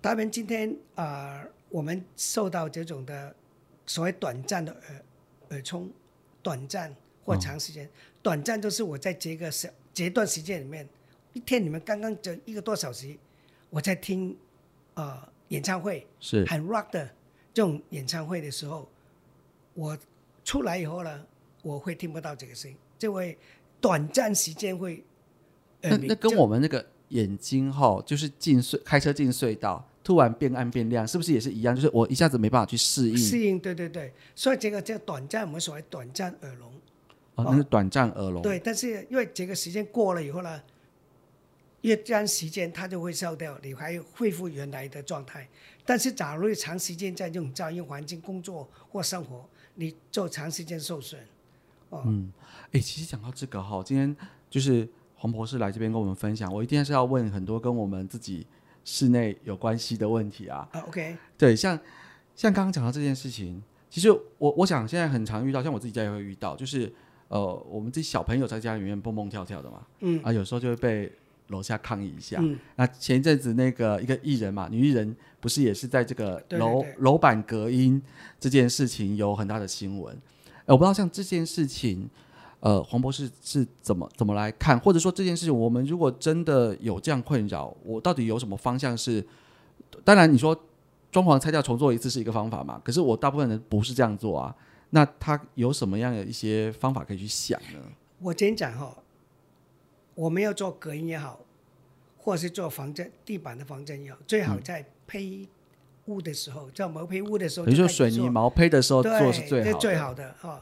[0.01, 3.35] 他们今天啊、呃我们受到这种的
[3.85, 5.03] 所谓短暂的耳
[5.49, 5.91] 耳冲，
[6.41, 7.89] 短暂或长时间，
[8.23, 10.87] 短暂就是我在这个时这段时间里面，
[11.33, 13.13] 一天你们刚刚这一个多小时，
[13.69, 14.33] 我在听
[14.93, 16.45] 呃演唱会，是。
[16.45, 17.13] 很 rock 的
[17.57, 18.87] 这种演唱会的时候，
[19.73, 19.97] 我
[20.43, 21.25] 出来以后呢，
[21.63, 23.35] 我会听不到这个声音，就会
[23.81, 25.03] 短暂时间会。
[25.81, 31.75] 那耳鸣就那跟我们那个眼睛哈，就是进隧开车进隧道，突然变暗变亮，是不是也是一样？
[31.75, 36.71] 就是我一下子没办法去适应适应，对对对，所以这个叫短暂，我们所谓短暂耳聋。
[37.33, 38.43] 哦，那是短暂耳聋。
[38.43, 40.61] 对，但是因为这个时间过了以后呢，
[41.81, 45.49] 越段时间它就会消掉，你还恢复原来的状态。
[45.87, 51.19] 但是假如你长时间在这种噪音环境工作或生活，你就长时间受损。
[51.89, 52.29] 哦，嗯
[52.73, 54.13] 哎，其实讲到这个哈，今天
[54.49, 58.45] 就是黄博士来这边跟我们分享，我一定是要问很多跟我们自己
[58.83, 60.67] 室内有关系的问题啊。
[60.73, 61.79] 啊，OK，对，像
[62.35, 66.93] 像刚刚讲到这件事情，其实我我想现在很常遇到，像我自己家也会遇到，就是
[67.29, 71.09] 呃，我们这小朋友在家里面蹦蹦跳跳的嘛，嗯啊，有时候就会被
[71.47, 72.37] 楼下抗议一下。
[72.41, 78.01] 嗯，那前一阵子那个一个艺人嘛，女艺人不是也是在这个楼楼板隔音
[78.39, 80.15] 这件事情有很大的新闻。
[80.65, 82.09] 呃我不知道像这件事情，
[82.59, 89.25] 呃，黄博士是怎么怎么来看，或者说这件事情，我们如果真的有这样困扰，我到底有什么方向是？
[90.03, 90.53] 当然，你说
[91.09, 94.53] 装潢拆掉重做一次是一个方法嘛，可是我大部分人不是这样做啊。
[94.89, 97.79] 那他有什么样的一些方法可以去想呢？
[98.19, 98.93] 我今天讲哈，
[100.17, 101.39] 我们要做隔音也好，
[102.17, 105.47] 或是做防震地板的防震也好，最好在胚
[106.05, 110.59] 屋的时候，在毛坯屋的时候，等于说水泥毛坯的时候对做是最好的，最好的哦。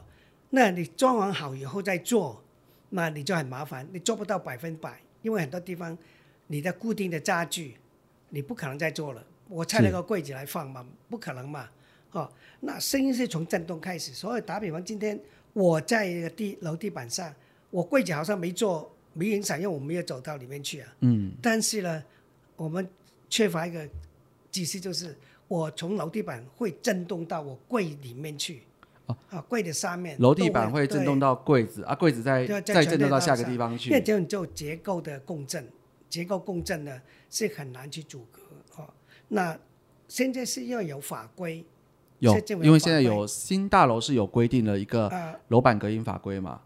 [0.50, 2.42] 那你装完好以后再做，
[2.90, 5.96] 那你就很麻烦，你做不到百分百，因为很多地方
[6.48, 7.78] 你的固定的家具
[8.28, 9.24] 你不可能再做了。
[9.48, 11.70] 我拆了个柜子来放嘛，不可能嘛。
[12.12, 15.18] 哦，那声音是从震动开始，所以打比方，今天
[15.54, 17.34] 我在一个地楼地板上，
[17.70, 20.94] 我柜子好像没做，没影响，因为我没有走到里面去啊。
[21.00, 22.02] 嗯，但是呢，
[22.54, 22.86] 我们
[23.30, 23.88] 缺乏一个
[24.50, 25.16] 机制，就是
[25.48, 28.62] 我从楼地板会震动到我柜里面去。
[29.06, 34.00] 哦啊，柜的上面楼地板会震动到，到柜子啊，柜子再再再震动到下个地方因为去。
[34.02, 35.64] 这种就结构的共振，
[36.10, 37.00] 结构共振呢
[37.30, 38.42] 是很难去阻隔
[38.82, 38.88] 哦。
[39.28, 39.56] 那
[40.08, 41.64] 现在是要有法规，
[42.18, 46.60] 有因为现在有新大楼是有规定了一个啊楼板隔音法规嘛。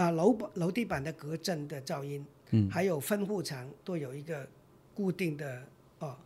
[0.00, 4.48] 啊楼板楼地板的隔震的噪音，嗯，还有分户墙都有一个
[4.94, 5.62] 固定的
[5.98, 6.16] 哦，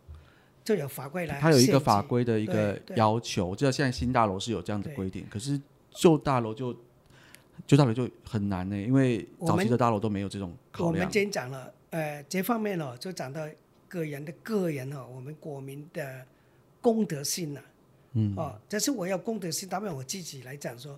[0.63, 5.59] 就有法规来它有一个法规的一个要求，我知道现在新大楼是有这样的规定，可是
[5.91, 6.73] 旧大楼就
[7.67, 10.93] 旧大楼就很难呢，因为早期的大楼都没有这种考量。
[10.93, 13.41] 我们今天讲了，呃，这方面哦，就讲到
[13.89, 16.25] 个人的个人哦，我们国民的
[16.79, 17.61] 公德心呐、
[18.13, 20.97] 嗯，哦，这是我要公德心，当然我自己来讲说，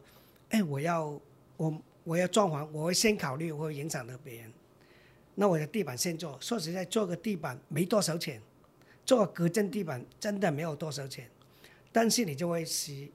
[0.50, 1.20] 哎，我要
[1.58, 4.54] 我我要装潢，我会先考虑会影响到别人。
[5.36, 8.42] 那我的地板先做，说实在，做个地板没多少钱，
[9.06, 11.30] 做个隔震地板真的没有多少钱，
[11.92, 13.10] 但是你就会使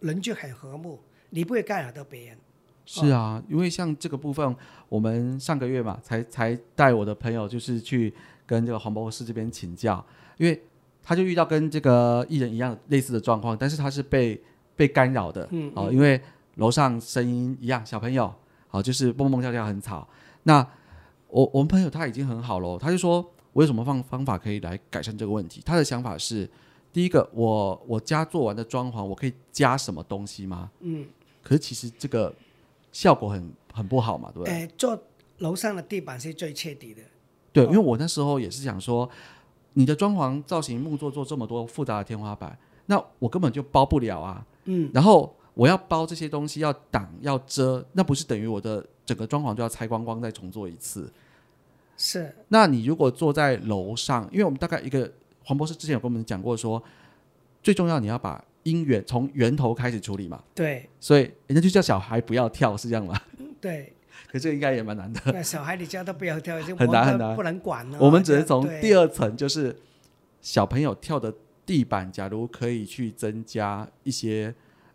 [0.00, 0.98] 邻居很和睦，
[1.30, 2.38] 你不会干扰到别人。
[2.84, 4.56] 是啊，因为像这个部分，
[4.88, 8.12] 我们上个月嘛，才才带我的朋友就是去
[8.44, 10.04] 跟这个黄博士这边请教，
[10.36, 10.60] 因为
[11.04, 14.42] 他就遇到跟这个艺人一样类似的状况，但是他是被
[14.74, 16.20] 被干扰的，嗯哦，因为
[16.56, 18.32] 楼上声音一样，小朋友，
[18.68, 20.06] 好、就是蹦蹦跳跳很吵。
[20.44, 20.66] 那
[21.28, 25.62] 我我们朋友他已经很好了，他就说我有什么方方法可以来改善这个问题？
[25.64, 26.48] 他的想法是，
[26.92, 30.70] 第一个，我我家做完的装潢，我可以加什么东西吗？
[30.80, 31.06] 嗯，
[31.42, 32.34] 可是其实这个
[32.92, 34.52] 效果很很不好嘛，对不对？
[34.52, 35.00] 哎，做
[35.38, 37.02] 楼上的地板是最彻底的。
[37.52, 39.08] 对，哦因为我那时候也是想说，
[39.72, 44.44] 你的装潢造型木作做这么多复杂的天花板，那我根本就包不了啊。
[44.64, 51.12] 嗯，然后我要包这些东西，要挡要遮，那不是等于我的整个装潢就要拆光光再重做一次？
[51.96, 55.10] 是那你如果坐在楼上，因为我们大概一个
[55.44, 56.82] 黄博士之前有跟我们讲过说，
[57.62, 63.20] 最重要你要把因源从源头开始处理嘛，对所以人家就叫小孩不要跳，是这样吗？
[63.60, 63.92] 对，
[64.32, 65.20] 可这个应该也蛮难的。
[65.32, 67.98] 那小孩你叫他不要跳，就 很难很难不能管了。
[68.00, 69.76] 我们只能从第二层，就是
[70.40, 71.32] 小朋友跳的
[71.66, 74.52] 地板，假如可以去增加一些，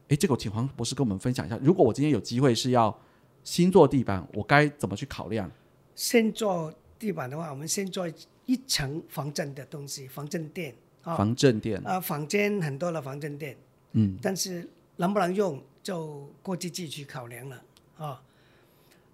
[0.10, 1.60] 诶，这个请黄博士跟我们分享一下。
[1.62, 2.98] 如果我今天有机会是要
[3.43, 5.50] 新做地板，我该怎么去考量？
[5.96, 8.08] 先做地板的话，我们先做
[8.46, 13.58] 一层防震的东西，防震垫啊防震垫，啊，房间很多的防震垫，
[13.93, 17.63] 嗯，但是能不能用就过自己去考量了
[17.98, 18.22] 啊。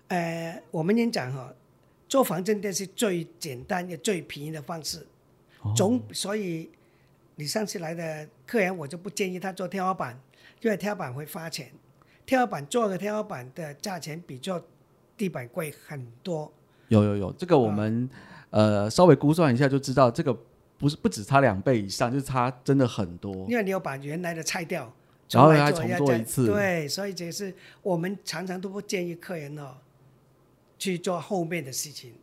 [0.09, 1.51] 呃，我们先讲哈，
[2.07, 5.07] 做防震垫是最简单也最便宜的方式，
[5.61, 6.69] 哦总所以
[7.35, 10.19] 你上次来的客人，我就不建议他做天花板，
[10.63, 11.71] 因为天花板会花钱。
[12.25, 14.61] 天花板做个天花板的价钱比做
[15.15, 16.51] 地板贵很多。
[16.87, 18.09] 有有有，这个我们、
[18.49, 20.35] 呃稍微估算一下就知道，这个
[20.77, 23.33] 不是不止差两倍以上，就是差真的很多。
[23.49, 24.93] 因为你要把原来的拆掉，
[25.31, 29.75] 然后来再重做一次对，所以这是我们常常都不建议客人哦
[30.79, 32.13] 去做后面的事情，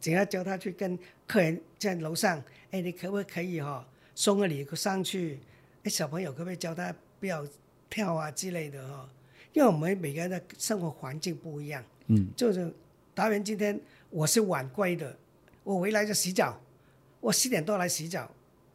[0.00, 5.38] 只要叫他去跟客人在楼上，哎，你可不可以哈、送个礼物上去？
[5.84, 7.44] 哎，小朋友可不可以教他不要
[7.90, 9.08] 跳啊之类的哈、
[9.52, 12.72] 因为我们每个人的生活环境不一样，嗯，就是
[13.14, 15.16] 达人今天我是晚归的，
[15.64, 16.60] 我回来就洗澡，
[17.20, 18.30] 我十点多来洗澡，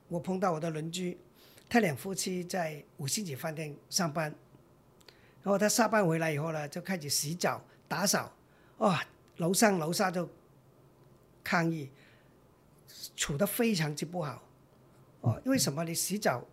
[0.07, 1.17] 我碰到我的邻居，
[1.69, 4.33] 他两夫妻在五星级饭店上班，
[5.41, 8.33] 然后他下班回来以后呢，就开始洗澡打扫，
[8.79, 9.03] 哇、
[9.37, 10.27] 楼上楼下就
[11.43, 11.89] 抗议，
[13.15, 14.43] 处得非常之不好，
[15.21, 15.83] 哦，因为什么？
[15.83, 16.43] 你洗澡，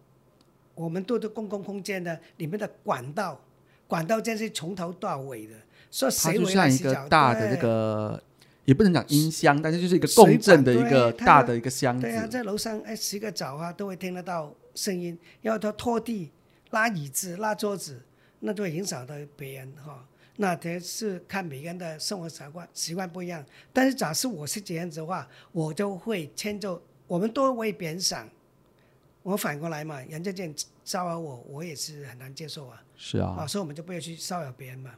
[0.80, 3.38] 我们都的公共空间的，里面的管道，
[3.86, 5.54] 管道间是从头到尾的，
[5.90, 6.78] 所以它谁回就像一？
[6.78, 8.22] 个大的对这个，
[8.64, 12.06] 也不能讲音箱，但是就是一个共振的一个大的一个箱子。
[12.06, 15.18] 对啊，在楼上哎洗个澡啊，都会听得到声音。
[15.42, 16.30] 要他拖地、
[16.70, 18.00] 拉椅子、拉桌子，
[18.38, 20.02] 那就会影响到别人哈、
[20.36, 23.44] 那这是看每个人的生活习惯习惯不一样。
[23.70, 28.26] 但是假设我是这样子的话，我就会迁就，我们都为别人想。
[29.22, 30.54] 我反过来嘛，人家这样
[30.84, 32.82] 骚扰我，我也是很难接受啊。
[32.96, 34.90] 是啊，啊，所以我们就不要去骚扰别人嘛。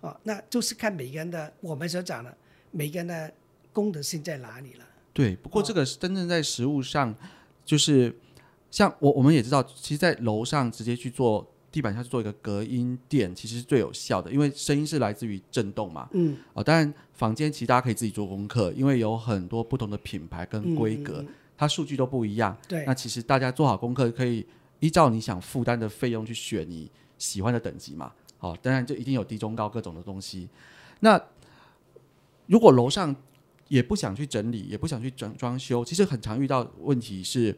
[0.00, 2.36] 哦，那就是看每个人的，我们所讲的
[2.70, 3.32] 每个人的
[3.72, 4.84] 功德心在哪里了。
[5.12, 7.14] 对，不过这个是真正在实物上，
[7.64, 8.14] 就是
[8.70, 16.08] 像我我们也知道，其实，在楼上直接去做地板下去做一个隔音垫，其实是最有效的，因为声音是来自于震动嘛。
[16.12, 22.56] 嗯，哦，当然房间其实大家可以自己做功课，因为有很多不同的品牌跟规格，嗯嗯它数据都不一样。
[22.68, 24.46] 对那其实大家做好功课，可以
[24.80, 28.12] 依照你想负担的费用去选你喜欢的等级嘛。
[28.38, 30.48] 好、当然就一定有低中高各种的东西。
[31.00, 31.20] 那
[32.46, 33.14] 如果楼上
[33.68, 37.56] 也不想去整理，也不想去装装修，其实很常遇到问题是，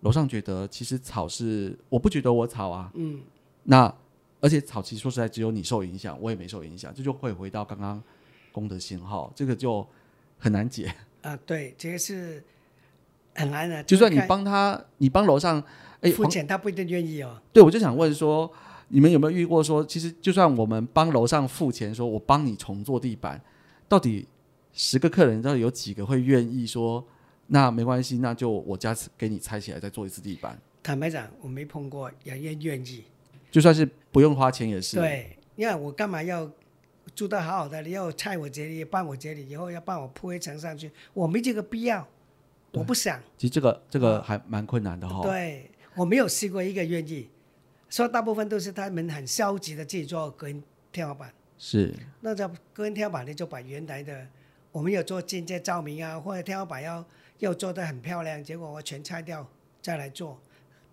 [0.00, 3.20] 楼上觉得其实草是我不觉得我草啊，嗯，
[3.64, 3.92] 那
[4.40, 8.02] 而且草其实说实在只有你受影响，我也没受影响，这就会回到刚刚
[8.52, 9.86] 功德信号，这个就
[10.38, 10.94] 很难解。
[11.22, 12.42] 啊，对，这个是
[13.36, 13.82] 很难的。
[13.84, 15.62] 就算你看帮他，你帮楼上，
[16.00, 17.40] 哎，付黄钱，他不一定愿意哦。
[17.52, 18.50] 对我就想问说，
[18.88, 23.40] 你们有没有遇过说，其实就算我们帮楼上付钱，说我帮你重做地板，
[23.88, 24.26] 到底
[24.72, 27.04] 十个客人到底有几个会愿意说，
[27.48, 33.04] 那没关系，那就我家给你拆起来再做一次地板，坦白讲，我没碰过，也愿愿意。
[33.50, 36.50] 就算是不用花钱也是。，对，因为我干嘛要
[37.14, 42.06] 住得好好的，你要拆我这里，搬我这里，以后要帮我铺一层上去，我没这个必要，
[42.76, 43.20] 我不想。
[43.36, 45.22] 其实这个这个还蛮困难的哈。
[45.22, 47.28] 对我没有试过一个愿意，
[47.88, 50.62] 所以大部分都是他们很消极的自己做隔音
[50.92, 51.32] 天花板。
[51.58, 54.26] 是那这隔音天花板呢，就把原来的
[54.70, 57.04] 我们有做间接照明啊，或者天花板要
[57.38, 59.48] 要做的很漂亮，结果我全拆掉
[59.80, 60.38] 再来做，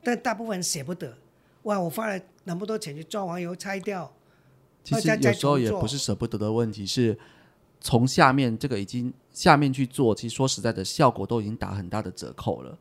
[0.02, 1.17] 但大部分人舍不得。
[1.63, 4.13] 哇，我花了那么多钱去装完以后拆掉，
[4.84, 7.17] 其实有时候也不是舍不得的问题，是
[7.84, 12.76] 从下面这个已经下面去做，其实说实在的，效果都已经打很大的折扣了。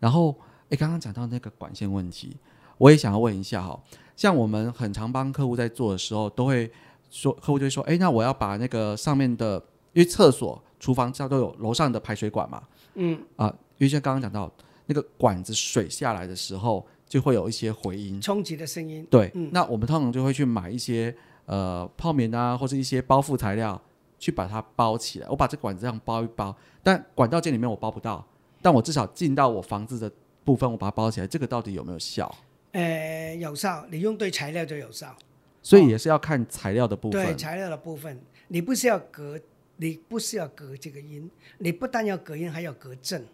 [0.00, 0.34] 然后，
[0.70, 2.34] 诶，刚刚讲到那个管线问题，
[2.78, 3.78] 我也想要问一下哈，
[4.16, 6.70] 像我们很常帮客户在做的时候，都会
[7.10, 12.62] 说客户就会说，哎，那我要把那个上面的，因为厕所、厨房这都有楼上的排水管嘛，
[12.94, 14.50] 嗯，啊，因为像刚刚讲到
[14.86, 18.18] 那个管子水下来的时候，就会有一些回音。
[18.18, 19.06] 冲击的声音。
[19.10, 23.80] 对，嗯那我们通常就会去买一些呃泡棉啊，或者一些包覆材料，
[24.18, 25.28] 去把它包起来。
[25.28, 28.26] 我把这管子这样包一包，但管道间里面我包不到，
[28.60, 30.10] 但我至少进到我房子的
[30.44, 32.34] 部分，我把它包起来，这个到底有没有效？
[32.72, 35.16] 呃，有效，你用对材料就有效。
[35.62, 37.24] 所以也是要看材料的部分。
[37.24, 39.38] 对材料的部分，你不是要隔，
[39.76, 43.24] 你不是要隔这个音，你不但要隔音，还要隔震。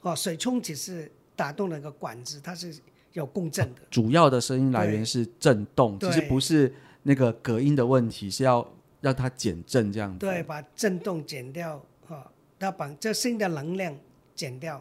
[0.00, 2.74] 哦，水冲只是打动那个管子，它是
[3.12, 3.82] 有共振的。
[3.90, 8.66] 主要的声音来源是震动，其实不是那个隔音的问题，是要
[9.00, 10.18] 让它减震这样子。
[10.18, 13.94] 对，把震动减掉，哈、要把这新的能量
[14.34, 14.78] 减掉。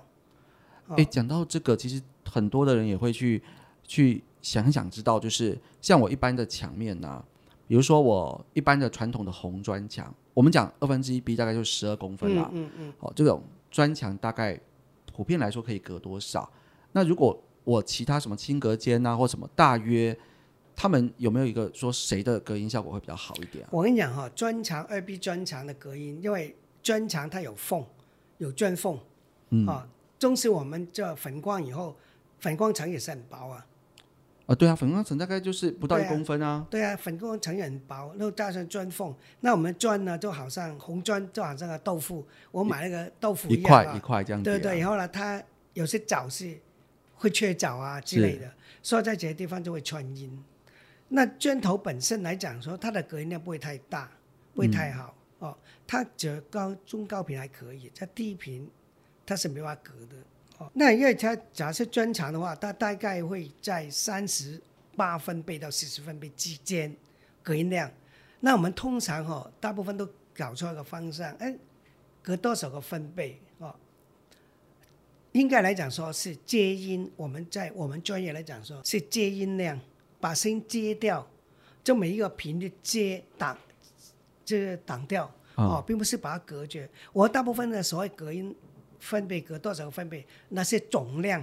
[0.87, 3.43] 哦哎，讲到这个，其实很多的人也会去
[3.83, 7.23] 去想想知道，就是像我一般的墙面呐、
[7.67, 12.49] 比如说我一般的传统的红砖墙，我们讲二分之一 B 大概就十二公分啦。
[12.53, 14.59] 嗯嗯哦，这种砖墙大概
[15.13, 16.49] 普遍来说可以隔多少？
[16.93, 20.17] 那如果我其他什么轻隔间啊，或什么大约，
[20.79, 23.69] 他们有没有一个说谁的隔音效果会比较好一点啊？
[23.71, 27.83] 我跟你讲哈、砖墙二 B 砖墙的隔音，因为砖墙它有缝，
[28.37, 28.99] 有砖缝，
[29.49, 31.97] 嗯啊，纵使我们这粉光以后，
[32.39, 33.65] 粉光层也是很薄啊，
[34.45, 36.63] 啊，对啊，粉光层大概就是不到一公分啊。
[36.69, 44.53] 对啊，粉光层也很薄，然后加上砖缝，那我们砖呢，就好像红砖，就好像个豆腐，我买那个豆腐样一块一啊，块这样子、啊。
[44.53, 46.55] 对对，然后呢，它有些角是
[47.15, 50.43] 会缺角啊之类的，所以在这些地方就会穿音。
[51.09, 54.11] 那砖头本身来讲说，它的隔音量不会太大，
[54.53, 55.57] 不会太好、嗯哦。
[55.87, 58.69] 它只有高中高频还可以，在低频
[59.25, 60.17] 它是没法隔的
[60.57, 60.69] 哦。
[60.73, 64.61] 那因为它假设砖墙的话，它大概会在三十
[64.95, 66.93] 八分贝到四十分贝之间
[67.41, 67.89] 隔音量。
[68.39, 71.55] 那我们通常哦，大部分都搞错一个方向，哎，
[72.21, 73.73] 隔多少个分贝哦？
[75.31, 79.79] 应该来讲说是接音，我们在我们专业来讲说是接音量，
[80.19, 81.27] 把声音接掉，
[81.83, 83.57] 就每一个频率接挡，
[84.43, 86.89] 就是挡掉哦，并不是把它隔绝。
[87.13, 88.55] 我大部分的所谓隔音
[88.99, 91.41] 分贝隔多少个分贝，那是总量。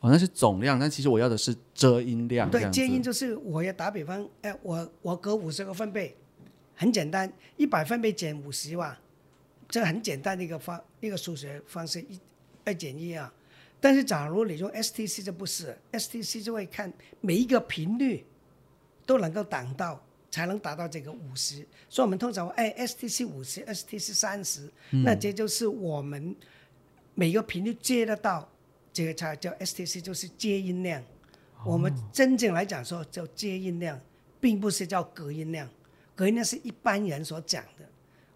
[0.00, 2.50] 哦，那是总量，但其实我要的是遮音量。
[2.50, 6.14] 对，遮音就是我要打比方，哎，我我隔五十个分贝，
[6.74, 9.00] 很简单，一百分贝减五十吧，
[9.68, 12.20] 这很简单的一个方一个数学方式，一
[12.64, 13.32] 二减一啊。
[13.84, 18.24] 但是假如你用 STC 就不是，STC 就会看每一个频率
[19.04, 21.56] 都能够挡到，才能达到这个五十。
[21.90, 24.72] 所以我们通常哎 STC 五十，STC 三十，
[25.04, 26.34] 那这就是我们
[27.14, 28.50] 每个频率接得到，
[28.90, 31.04] 这个才叫 STC，就是接音量。
[31.66, 34.00] 我们真正来讲说叫接音量，
[34.40, 35.68] 并不是叫隔音量，
[36.14, 37.86] 隔音量是一般人所讲的。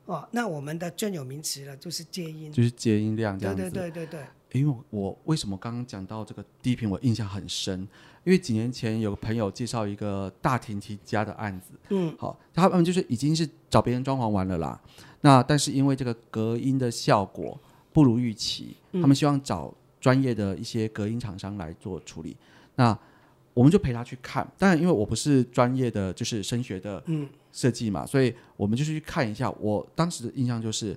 [0.04, 2.52] 哦，那我们的专有名词了，就是接音。
[2.52, 3.78] 就是接音量这对样子。
[3.78, 7.80] 对对对对，因为我为什么刚刚讲到这个低频，我印象很深，
[8.24, 14.80] 因为几年前有个朋友介绍一个大提琴家的案子，嗯，好，他们就是已经是找别人装潢完了啦，
[15.20, 17.58] 那但是因为这个隔音的效果
[17.92, 22.36] 不如预期，他们希望找专业的一些隔音厂商来做处理，
[22.76, 22.96] 那
[23.54, 27.28] 我们就陪他去看，当然因为我不是专业的就是声学的嗯。
[27.50, 29.50] 设计嘛，所以我们就去看一下。
[29.52, 30.96] 我当时的印象就是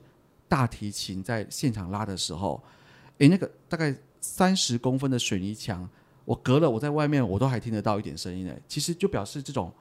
[0.49, 2.61] 大提琴在现场拉的时候，
[3.21, 5.87] 诶，那个大概三十公分的水泥墙，
[6.25, 9.71] 我隔了我在外面我都还听得到一点声音诶，其实就表示这种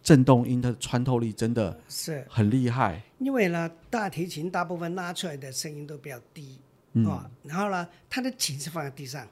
[0.00, 3.02] 震动音的穿透力真的是很厉害。
[3.18, 6.60] 因为呢，大提琴大部分拉出来的声音都比较低，
[6.92, 9.26] 嗯哦，然后呢，它的琴是放在地上，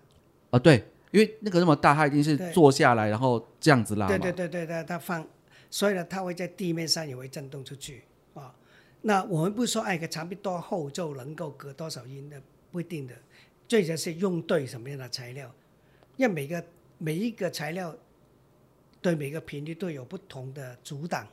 [0.50, 4.08] 啊，对，因为那个那么大，它一定是坐下来然后这样子拉。
[4.08, 5.24] 对对对对对，它放，
[5.70, 8.02] 所以呢，它会在地面上也会震动出去
[8.34, 8.52] 啊、
[9.02, 13.14] 那我们不说哎，个墙壁多厚就能够隔多少音的，不一定的，
[13.68, 15.52] 最主要是用对什么样的材料，
[16.16, 16.64] 因为每个
[16.98, 17.94] 每一个材料
[19.00, 21.26] 对每个频率都有不同的阻挡。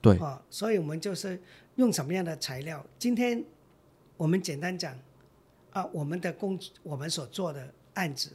[0.00, 1.40] 对啊、所以我们就是
[1.76, 2.84] 用什么样的材料？
[2.98, 3.42] 今天
[4.16, 4.98] 我们简单讲
[5.70, 8.30] 啊，我们的工我们所做的案子，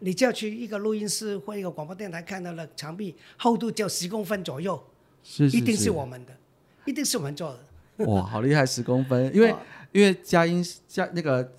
[0.00, 4.78] 你就要去一个录音室或一个广播电台看到了墙壁厚度就十公分左右，
[5.22, 6.36] 是是一定是是我们的，
[6.84, 8.04] 一定是我们做的。
[8.04, 9.34] 哇，好厉害，十公分！
[9.34, 9.58] 因为、 哦
[9.92, 11.52] 因为佳音佳那个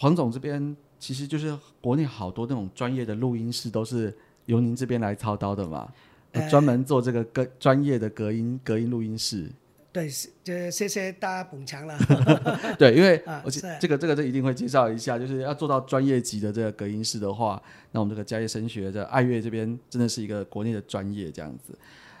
[0.00, 5.92] 黄总这边，其实就是国内好多那种专业的录音室都是由您这边来操刀的嘛，
[6.30, 9.50] 呃专门做这个隔专业的隔音隔音录音室。
[9.90, 11.98] 对，是就谢谢大家捧场了。
[12.78, 21.76] 对，因为 啊而且是这个这个这一定会介绍一下，就是要做到专业级的这个隔音室的话，那我们这个嘉业声学的爱乐这边真的是一个国内的专业这样子。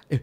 [0.08, 0.20] 哎，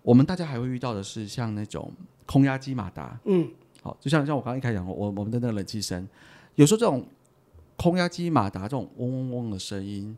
[0.00, 1.92] 我们大家还会遇到的是像那种
[2.24, 3.46] 空压机马达，嗯，
[3.82, 6.08] 好，就像像我刚刚一开始讲过，我我们的那个冷气声，
[6.54, 7.06] 有时候这种
[7.76, 10.16] 空压机马达这种嗡嗡嗡的声音，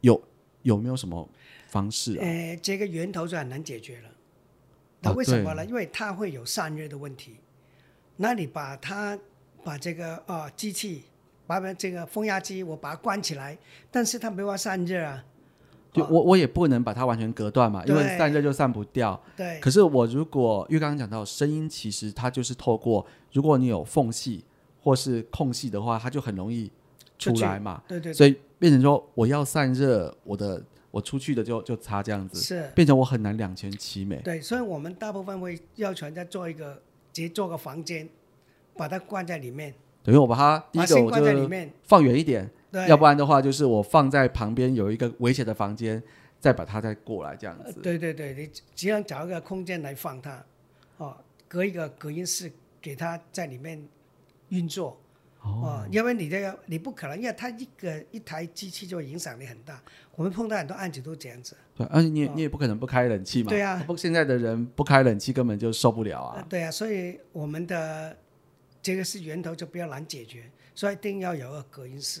[0.00, 0.20] 有
[0.62, 1.28] 有没有什么
[1.68, 2.22] 方式啊？
[2.22, 4.08] 呃，这个源头就很难解决了。
[5.02, 5.64] 那哦为什么呢？
[5.64, 7.36] 因为它会有散热的问题。
[8.16, 9.18] 那你把它
[9.64, 11.04] 把这个啊、呃机器，
[11.46, 13.56] 把这个风压机我把它关起来，
[13.90, 15.24] 但是它没法散热啊。
[15.92, 19.20] 就我我也不能把它完全隔断嘛，因为散热就散不掉。
[19.36, 24.44] 对，可是我如果因为刚刚讲到声音，其实它就是透过如果你有缝隙
[24.82, 26.70] 或是空隙的话，它就很容易
[27.18, 27.82] 出来嘛。
[27.86, 34.16] 对对所以变成说我要散热，我的我出去的就就擦这样子，是，变成我很难两全其美。
[34.24, 36.74] 对，所以我们大部分会要求人家做一个，
[37.12, 38.08] 直接做个房间，
[38.76, 41.72] 把它关在里面，等于我把它第一个我就面。
[41.84, 46.02] 放远一点，对，要不然的话就是我放在旁边有一个危险的房间，
[46.38, 47.80] 再把它再过来这样呃子。
[47.80, 50.44] 对对对，你只要找一个空间来放它，
[50.96, 51.16] 哦，
[51.46, 52.50] 隔一个隔音室
[52.80, 53.86] 给它在里面
[54.50, 55.00] 运作。
[55.42, 59.82] 哦，因为你这个你不可能，因为它一个一台机器就影响力很大。
[60.14, 61.56] 我们碰到很多案子都这样子。
[61.74, 63.48] 对，而且你也你也不可能不开冷气嘛。
[63.48, 66.36] 对啊不，现在的人不开冷气根本就受不了啊。
[66.36, 68.14] 呃对啊，所以我们的
[68.82, 72.20] 这个是源头就比较难解决，所以一定要有个隔音室。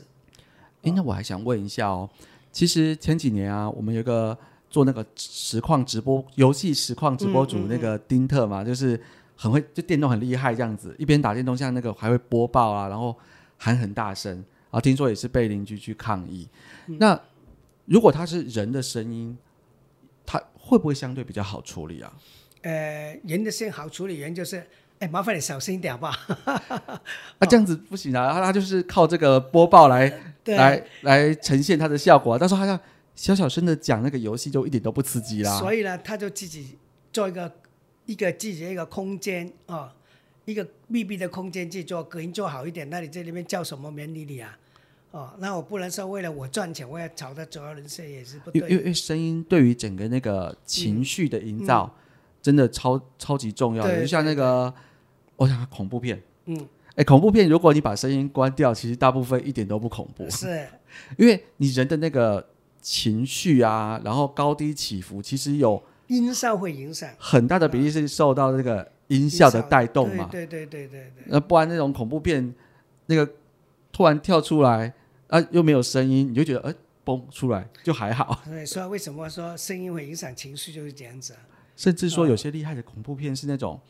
[0.80, 2.08] 诶，那我还想问一下哦，
[2.50, 4.36] 其实前几年啊，我们有一个
[4.70, 8.98] 做那个实况直播游戏实况直播主嗯嗯嗯那个丁特嘛，就是
[9.40, 13.16] 很会就电动很厉害这样子，一边打电动像那个还会播报啊，然后
[13.56, 16.46] 喊很大声，然后听说也是被邻居去抗议。
[16.88, 17.18] 嗯那
[17.86, 19.36] 如果他是人的声音，
[20.26, 22.12] 他会不会相对比较好处理啊？
[22.60, 24.62] 呃，人的声音好处理，人就是，
[24.98, 26.14] 哎，麻烦你小心一点吧。
[26.44, 30.12] 啊，这样子不行啊，他他就是靠这个播报来
[30.44, 32.38] 对来来呈现它的效果、啊。
[32.38, 32.78] 到时候他要
[33.16, 35.58] 小小声的讲那个游戏，就一点都不刺激啦。
[35.58, 36.76] 所以呢，他就自己
[37.10, 37.50] 做一个
[38.10, 39.94] 一个自己的一个空间啊、
[40.44, 42.90] 一个密闭的空间去做隔音做好一点。
[42.90, 44.58] 那你在里面叫什么没人理你啊？
[45.12, 48.86] 哦，那我不能说为了我赚钱，我要吵得左右人生也是不因为因为因。
[48.88, 51.94] 为声音对于整个那个情绪的营造，
[52.42, 54.00] 真的超超级重要的。
[54.00, 54.74] 就像那个，
[55.36, 60.66] 我想恐怖片，嗯，哎，恐怖片如果你把声音关掉，其实大部分一点都不恐怖，是，
[61.16, 62.48] 因为你人的那个
[62.80, 65.80] 情绪啊，然后高低起伏，其实有
[66.10, 70.28] 音效会影响很大的比例是受到这个音效的带动嘛。
[70.30, 71.24] 对对对对对对。
[71.26, 72.52] 那不然那种恐怖片，
[73.06, 73.28] 那个
[73.92, 74.92] 突然跳出来
[75.28, 78.42] 啊，又没有声音，你就觉得哎，嘣出来就还好。
[78.44, 81.38] 所以说为什么说声音会影响情绪，就是这样子啊。
[81.76, 83.80] 甚至说有些厉害的恐怖片是那种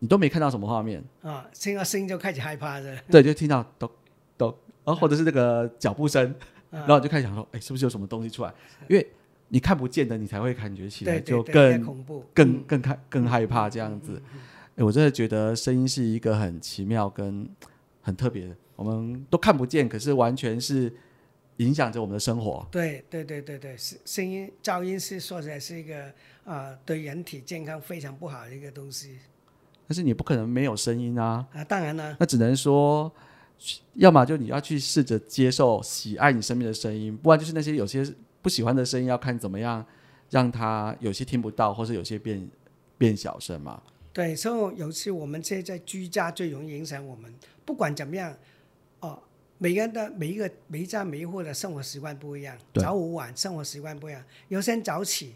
[0.00, 2.96] 你都没看到什么画面，啊，听到声音就开始害怕的。
[3.08, 3.88] 对，就听到咚
[4.36, 4.54] 咚，
[4.84, 6.28] 然后或者是那个脚步声，
[6.70, 8.52] 啊然后你就开始想说，哎，是不是有什么东西出来？
[8.88, 9.06] 因为
[9.48, 14.20] 你看不见的，你才会感觉起来就更恐怖，更嗯更害更害怕这样子。
[14.76, 17.48] 哎，我真的觉得声音是一个很奇妙跟
[18.00, 20.92] 很特别的我们都看不见，可是完全是
[21.56, 22.66] 影响着我们的生活。
[22.70, 26.12] 对对对对对，声声音噪音是说起来是一个
[26.44, 29.18] 啊、对人体健康非常不好的一个东西
[29.86, 31.64] 但是你不可能没有声音啊，啊。
[31.64, 33.12] 当然了，那只能说，
[33.94, 38.06] 要么就你要去试着接受、喜爱你身边的声音，不然就是那些有些
[38.40, 39.84] 不喜欢的声音，要看怎么样
[40.30, 42.48] 让他有些听不到，或是有些变
[42.96, 43.82] 变小声嘛。
[44.12, 47.32] 对，所以尤其我们现在居家最容易影响我们，
[47.64, 48.34] 不管怎么样，
[49.00, 49.22] 哦，
[49.58, 55.34] 每个人的每一个每一家每一户的生活习惯不一样，对早午晚生活习惯不一样，有些人早起，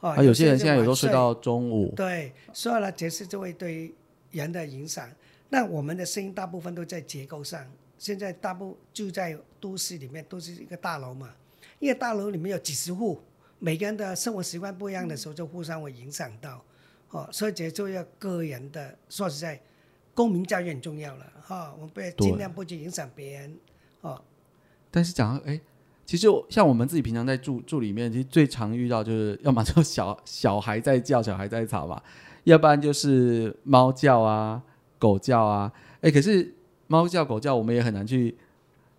[0.00, 3.94] 哦，啊，有些人现在有时候睡到中午，对，所以呢，这是就会对
[4.32, 5.08] 人的影响。
[5.50, 7.64] 那我们的声音大部分都在结构上，
[7.98, 11.30] 现在大部住在都市里面，都是一个大楼嘛，
[11.78, 13.20] 一个大楼里面有几十户，
[13.58, 16.62] 每个人的生活习惯不一样的时候，就互相会影响到。
[17.10, 19.58] 哦，所以这就要个人的，说实在，
[20.12, 23.56] 公民教育很重要了哈、我们不要尽量不去影响别人。
[24.02, 24.22] 哦，
[24.90, 25.58] 但是讲到哎，
[26.04, 32.02] 其实像我们自己平常在住住里面，其实最常遇到就是要么就小小孩在叫，小孩在吵吧，
[32.44, 34.62] 要不然就是猫叫啊、
[34.98, 35.72] 狗叫啊。
[36.02, 36.54] 哎，可是
[36.88, 38.36] 猫叫、狗叫，我们也很难去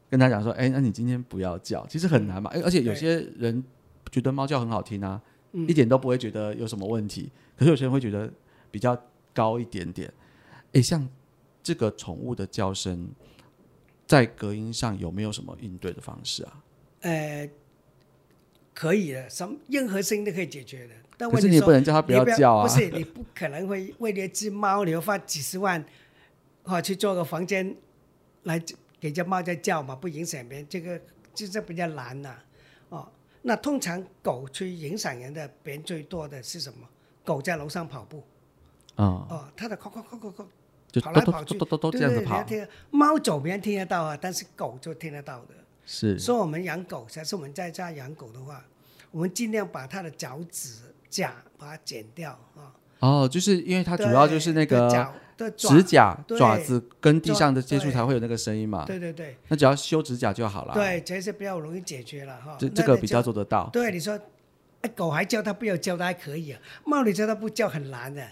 [0.09, 2.49] 跟他讲说，哎，那你今天不要叫，其实很难嘛。
[2.51, 3.63] 哎，而且有些人
[4.11, 7.31] 觉得猫叫很好听啊，一点都不会觉得有什么问题。
[7.55, 8.31] 可是有些人会觉得
[8.71, 8.99] 比较
[9.33, 10.11] 高一点点。
[10.73, 11.07] 哎，像
[11.61, 13.09] 这个宠物的叫声，
[14.07, 16.63] 在隔音上有没有什么应对的方式啊？
[17.01, 17.49] 呃，
[18.73, 20.93] 可以的，什么任何声音都可以解决的。
[21.17, 22.67] 但问题说不能叫它不要叫啊。
[22.67, 25.83] 不是，你不可能会为了一只猫，你要花几十万，
[26.63, 27.75] 哦，去做个房间
[28.43, 28.57] 来
[28.99, 30.99] 给家猫在叫嘛，不影响别人，这个
[31.33, 32.35] 就是比较难呐、
[32.89, 33.07] 哦，
[33.43, 36.87] 那通常狗去影响人的，别人最多的是什么？
[37.23, 38.23] 狗在楼上跑步，
[38.95, 40.45] 哦，哦，它的哐哐哐哐哐，
[40.91, 45.53] 就跑来跑去对对这样子跑，人家听猫走别人听得到啊，但是狗就听得到的。
[45.85, 48.63] 是所以我们养狗，假设我们在家养狗的话，
[49.11, 50.73] 我们尽量把它的脚趾
[51.09, 52.73] 甲把它剪掉啊。
[52.99, 55.13] 哦，就是因为它主要就是那个脚
[55.51, 58.83] 指甲、爪子跟地上的接触才会有那个声音嘛。
[58.85, 62.57] 对对对那只要修指甲就好了。，对，这是比较容易解决了哈。
[62.59, 63.69] 这这个比较做得到。
[63.71, 64.19] 对你说，
[64.81, 68.25] 哎，狗还叫它不要叫它还可以啊，猫你叫它不叫很难的，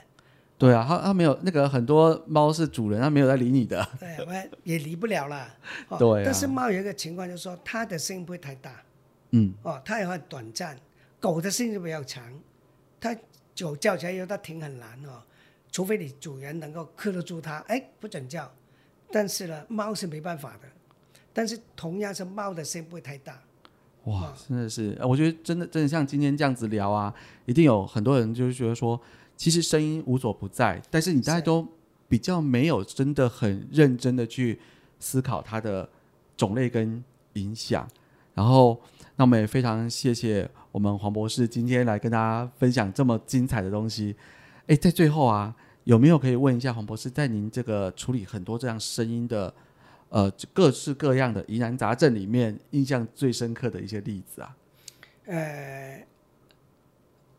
[0.58, 3.88] 对啊，它它没有那个很多猫是主人，它没有在理你的。
[4.00, 5.48] 对，我也离不了了。
[5.90, 8.72] 哦对啊但是猫有一个情况就是说，它的声音不会太大，
[9.32, 10.78] 嗯，哦，它也很短暂。
[11.20, 12.24] 狗的声音就比较长，
[13.00, 13.16] 它
[13.60, 15.22] 狗叫起来以后它停很难哦，
[15.72, 18.52] 除非你主人能够克得住它，哎，不准叫。
[19.12, 20.68] 但是呢，猫是没办法的。
[21.34, 23.40] 但是同样是猫的声音不会太大，
[24.06, 27.14] 哇，真的是，呃我觉得真的真的像今天这样子聊啊，
[27.46, 29.00] 一定有很多人就是觉得说，
[29.36, 31.68] 其实声音无所不在，但是你大家都
[32.10, 34.60] 比较没有真的很认真的去
[35.00, 35.88] 思考它的
[36.36, 37.04] 种类跟
[37.34, 37.88] 影响。
[38.34, 38.82] 然后，
[39.16, 44.16] 那我们也非常谢谢我们黄博士今天来跟大家分享这么精彩的东西。
[44.68, 45.56] 哎，在最后啊，
[45.86, 49.54] 有没有可以问一下黄博士，在您这个处理很多这样声音的
[50.10, 54.58] 呃各式各样的疑难杂症里面，印象最深刻的一些例子啊？
[55.26, 56.06] 呃，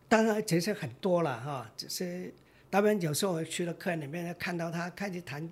[0.08, 2.32] 当然其实很多了哈，只是
[2.70, 5.46] 当然有时候我去了客人里面看到他开始谈，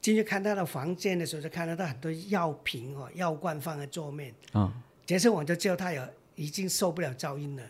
[0.00, 4.72] 进去看他的房间的时候，就看到他很多药瓶哦，药罐放在桌面，嗯，
[5.04, 6.02] 这时我就知道他有
[6.34, 7.68] 已经受不了噪音了哦。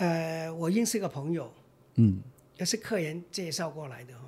[0.00, 1.52] 呃，我认识一个朋友，
[1.96, 2.22] 嗯，
[2.56, 4.24] 也是客人介绍过来的哈、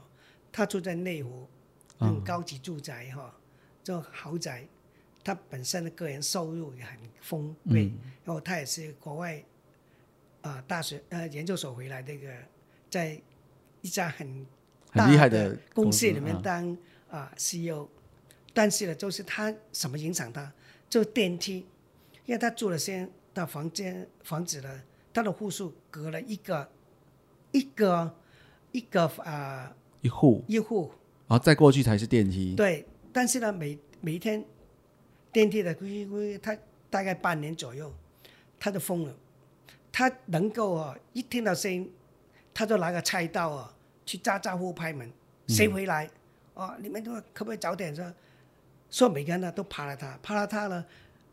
[0.53, 1.49] 他住在内湖，
[1.99, 3.35] 很高级住宅哈、
[3.83, 4.69] 这种豪宅，
[5.25, 7.91] 他本身的个人收入也很丰沛，
[8.23, 9.43] 然后他也是国外
[10.43, 12.31] 啊、大学呃研究所回来的一个，
[12.91, 13.19] 在
[13.81, 14.47] 一家很
[14.93, 17.89] 大很厉害的的公司里面嗯当啊、CEO，
[18.53, 20.53] 但是呢，就是他什么影响他？
[20.91, 21.67] 就电梯，
[22.27, 24.83] 因为他住了先到房间房子呢，
[25.13, 26.69] 他的户数隔了一个
[27.53, 28.15] 一个
[28.73, 30.91] 一个啊、一户，一户，
[31.29, 32.55] 然后再过去才是电梯。
[32.55, 34.45] 对，但是呢，每每一天
[35.31, 36.57] 电梯的规规，他
[36.89, 37.93] 大概半年左右，
[38.59, 39.15] 他就疯了，
[39.91, 41.93] 他能够哦，一听到声音，
[42.55, 43.71] 他就拿个菜刀哦，
[44.07, 45.11] 去家家户户拍门，
[45.49, 46.09] 谁回来？
[46.55, 48.13] 哦，你们都可不可以早点说？
[48.91, 50.85] 说每个人呢都怕了他，怕了他呢，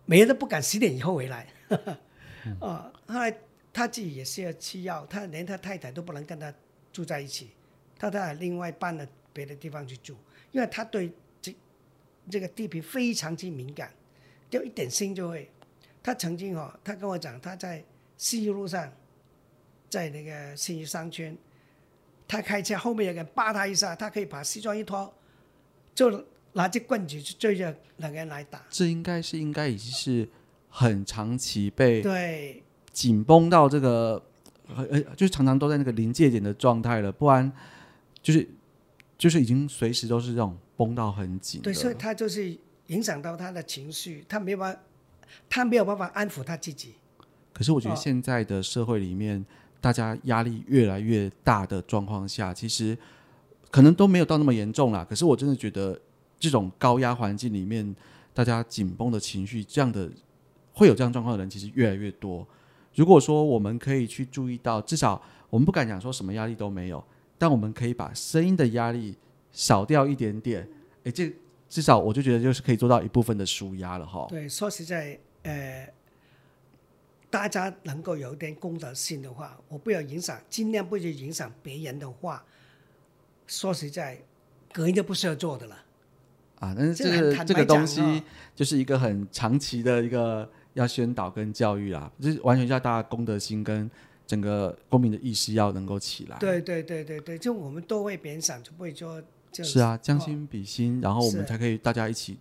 [0.05, 1.45] 每个人都不敢十点以后回来。
[2.61, 3.37] 哦，后来
[3.79, 6.53] 他自己也是要吃药，他连他太太都不能跟他
[6.91, 7.51] 住在一起，
[7.97, 10.17] 他太太另外搬了别的地方去住，
[10.51, 11.09] 因为他对
[11.41, 11.55] 这
[12.29, 13.89] 这个地皮非常之敏感，
[14.49, 15.49] 就一点心就会。
[16.03, 17.81] 他曾经哦，他跟我讲，他在
[18.17, 18.91] 西路上，
[19.89, 21.37] 在那个信义商圈，
[22.27, 25.13] 他开车后面有个人扒他一下，他可以把西装一脱，
[25.95, 28.61] 就拿着棍子去追着两个人来打。
[28.69, 30.27] 这应该是应该已经是
[30.67, 32.61] 很长期被对
[32.91, 34.21] 紧绷到这个
[34.75, 37.51] 呃呃，就是常常都在那个临界点的状态了，不然
[38.21, 38.47] 就是
[39.17, 41.61] 就是已经随时都是这种绷到很紧。
[41.61, 44.81] 对，所以他就是影响到他的情绪，他没有办法，
[45.49, 46.95] 他没有办法安抚他自己。
[47.53, 49.45] 可是我觉得哦现在的社会里面，
[49.81, 52.97] 大家压力越来越大的状况下，其实
[53.69, 55.05] 可能都没有到那么严重啦。
[55.07, 55.99] 可是我真的觉得，
[56.39, 57.95] 这种高压环境里面，
[58.33, 60.09] 大家紧绷的情绪，这样的
[60.71, 62.47] 会有这样状况的人，其实越来越多。
[62.99, 67.01] 如果说我们可以去注意到，至少我们不敢讲说什么压力都没有，
[67.37, 69.17] 但我们可以把声音的压力
[69.53, 70.67] 少掉一点点，
[71.05, 71.33] 诶，这
[71.69, 74.25] 至少我就觉得就是可以做到一部分的舒压了哈。
[74.27, 75.89] 对，说实在，呃，
[77.29, 82.43] 大家能够有一点公德心的话，我不要影响，尽量不去影响别人的话，
[83.47, 84.21] 说实在，
[84.73, 85.85] 隔音就不适合做的了。
[86.59, 88.21] 啊，但是这这个这个东西哦
[88.53, 93.89] 就是一个很长期的一个要宣导跟教育啦，就是完全叫大家公德心跟
[94.25, 99.21] 整个公民的意识要能够起来。，对对对对对，就我们多为别人想，就不会说
[99.51, 102.37] 就是啊，将哦心比心，然后我们才可以大家一起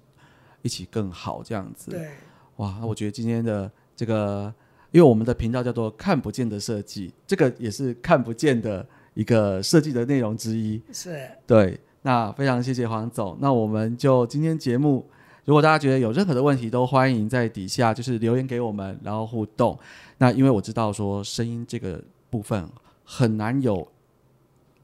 [0.62, 1.90] 一起更好这样子。
[1.90, 2.08] 对
[2.56, 4.52] 哇，那我觉得今天的这个，
[4.90, 10.80] 因为我们的频道叫做“看不见的设计”，这个也是看不见的一个设计的内容之一。
[10.92, 13.36] 是对，那非常谢谢黄总。
[13.40, 15.08] 那我们就今天节目，
[15.48, 19.78] 如果大家觉得有任何的问题，都欢迎在底下就是留言给我们，然后互动。
[20.18, 22.68] 那因为我知道说声音这个部分
[23.02, 23.88] 很难有，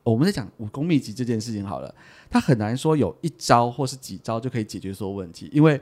[0.03, 1.95] 我们在讲武功秘籍这件事情好了，
[2.31, 5.79] 它很难说有一招或是几招就可以解决所有问题，因为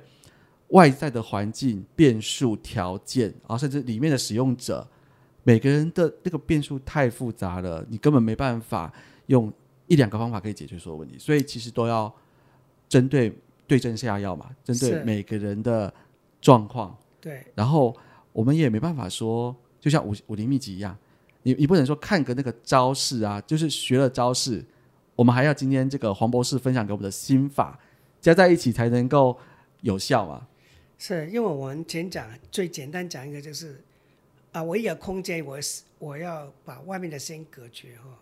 [0.70, 4.85] 外在的环境变数条件，然后甚至里面的使用者，
[5.45, 8.93] 每个人的那个变数太复杂了，你根本没办法
[9.26, 9.53] 用
[9.87, 12.12] 一两个方法可以解决所有问题，所以其实都要
[12.89, 13.33] 针对
[13.73, 15.91] 对症下药嘛，针对每个人的
[16.43, 17.43] 状况，对。
[17.55, 17.97] 然后
[18.31, 20.95] 我们也没办法说，就像武武林秘籍一样，
[21.43, 24.62] 你你不能说看个那个招式啊，就是学了招式，
[25.16, 27.81] 我们还要今天这个黄博士分享给我们的心法
[28.20, 29.39] 加在一起才能够
[29.81, 30.47] 有效嘛。
[30.99, 33.83] 是因为我们前讲最简单讲一个就是
[34.53, 38.18] 啊，我一个空间，我是我要把外面的声音隔绝哈、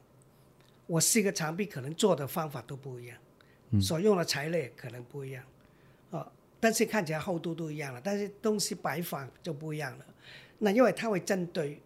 [0.86, 3.16] 我四个墙壁可能做的方法都不一样，
[3.78, 5.44] 所用的材料可能不一样，
[6.10, 6.26] 哦，
[6.58, 10.04] 但是看起来厚度都一样了，但是东西摆放就不一样了。
[10.60, 11.80] 那因为它会针对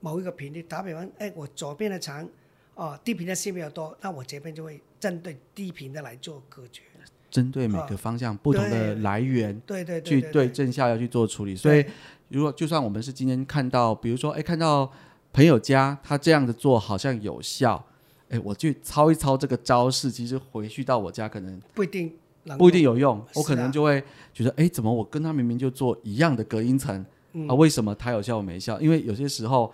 [0.00, 2.28] 某一个频率，打比方，哎，我左边的墙
[2.74, 6.82] 哦低频的线比较多，那我这边就会针对低频的来做隔绝。
[7.28, 10.48] 针对每个方向不同的对来源对对去对对。
[10.48, 11.84] 症下药去做处理，所以
[12.28, 14.90] 如果就算我们是今天看到，比如说，哎，看到
[15.34, 17.84] 朋友家他这样子做好像有效，
[18.28, 22.12] 哎，我去抄一抄这个招式，其实回去到我家可能不一定
[22.58, 24.02] 不一定有用，我可能就会
[24.32, 28.80] 觉得，哎，怎么我跟他明明就做一样的隔音层、嗯啊，为什么他有效我没效？
[28.80, 29.72] 因为有些时候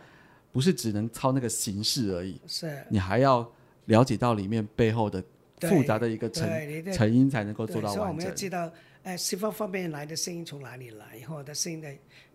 [0.50, 3.50] 不是只能抄那个形式而已，是你还要
[3.86, 5.22] 了解到里面背后的
[5.60, 6.46] 复杂的一个成
[6.92, 8.30] 成因，才能够，做到所以我们要。
[8.32, 8.70] 知道，
[9.02, 11.88] 呃，西方方面来的声音从哪里来，然后的声音的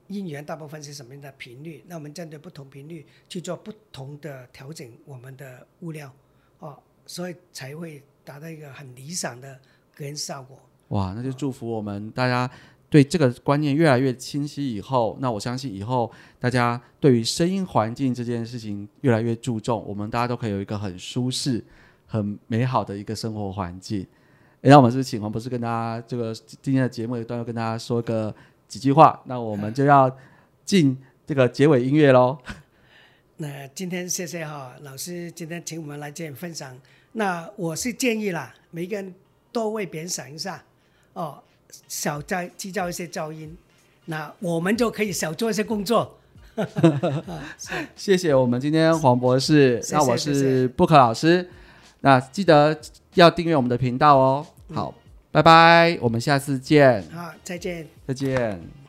[0.08, 6.12] 音源大部分是什么样的频率，那我们针对不同频率去做不同的调整，我们的物料，
[6.60, 9.60] 哦，所以才会达到一个很理想的
[9.96, 10.60] 隔音效果。
[10.90, 12.50] 哇，那就祝福我们大家
[12.90, 21.62] 对这个观念越来越清晰以后，那我相信以后大家对于声音环境这件事情越来越注重，我们大家都可以有一个很舒适、
[22.06, 24.08] 很美好的一个生活环境。
[24.62, 28.34] 那我们是是请黄博士跟大家这个今天的节目的段要跟大家说个
[28.68, 30.16] 几句话，那我们就要
[30.66, 32.38] 进这个结尾音乐喽。
[33.38, 36.76] 那今天谢谢哈老师今天请我们来这里分享。
[37.14, 39.14] 那我是建议啦，每个人
[39.52, 40.64] 多为别人想一下，
[41.14, 41.42] 哦，
[41.88, 43.56] 少在制造一些噪音，
[44.06, 46.18] 那我们就可以少做一些工作。
[47.96, 51.48] 谢谢我们今天黄博士，那我谢是布克老师，
[52.02, 52.80] 那记得
[53.14, 54.46] 要订阅我们的频道哦。
[54.74, 54.94] 好，
[55.38, 57.88] 拜拜，我们下次见，好，再见。
[58.08, 58.87] 再见。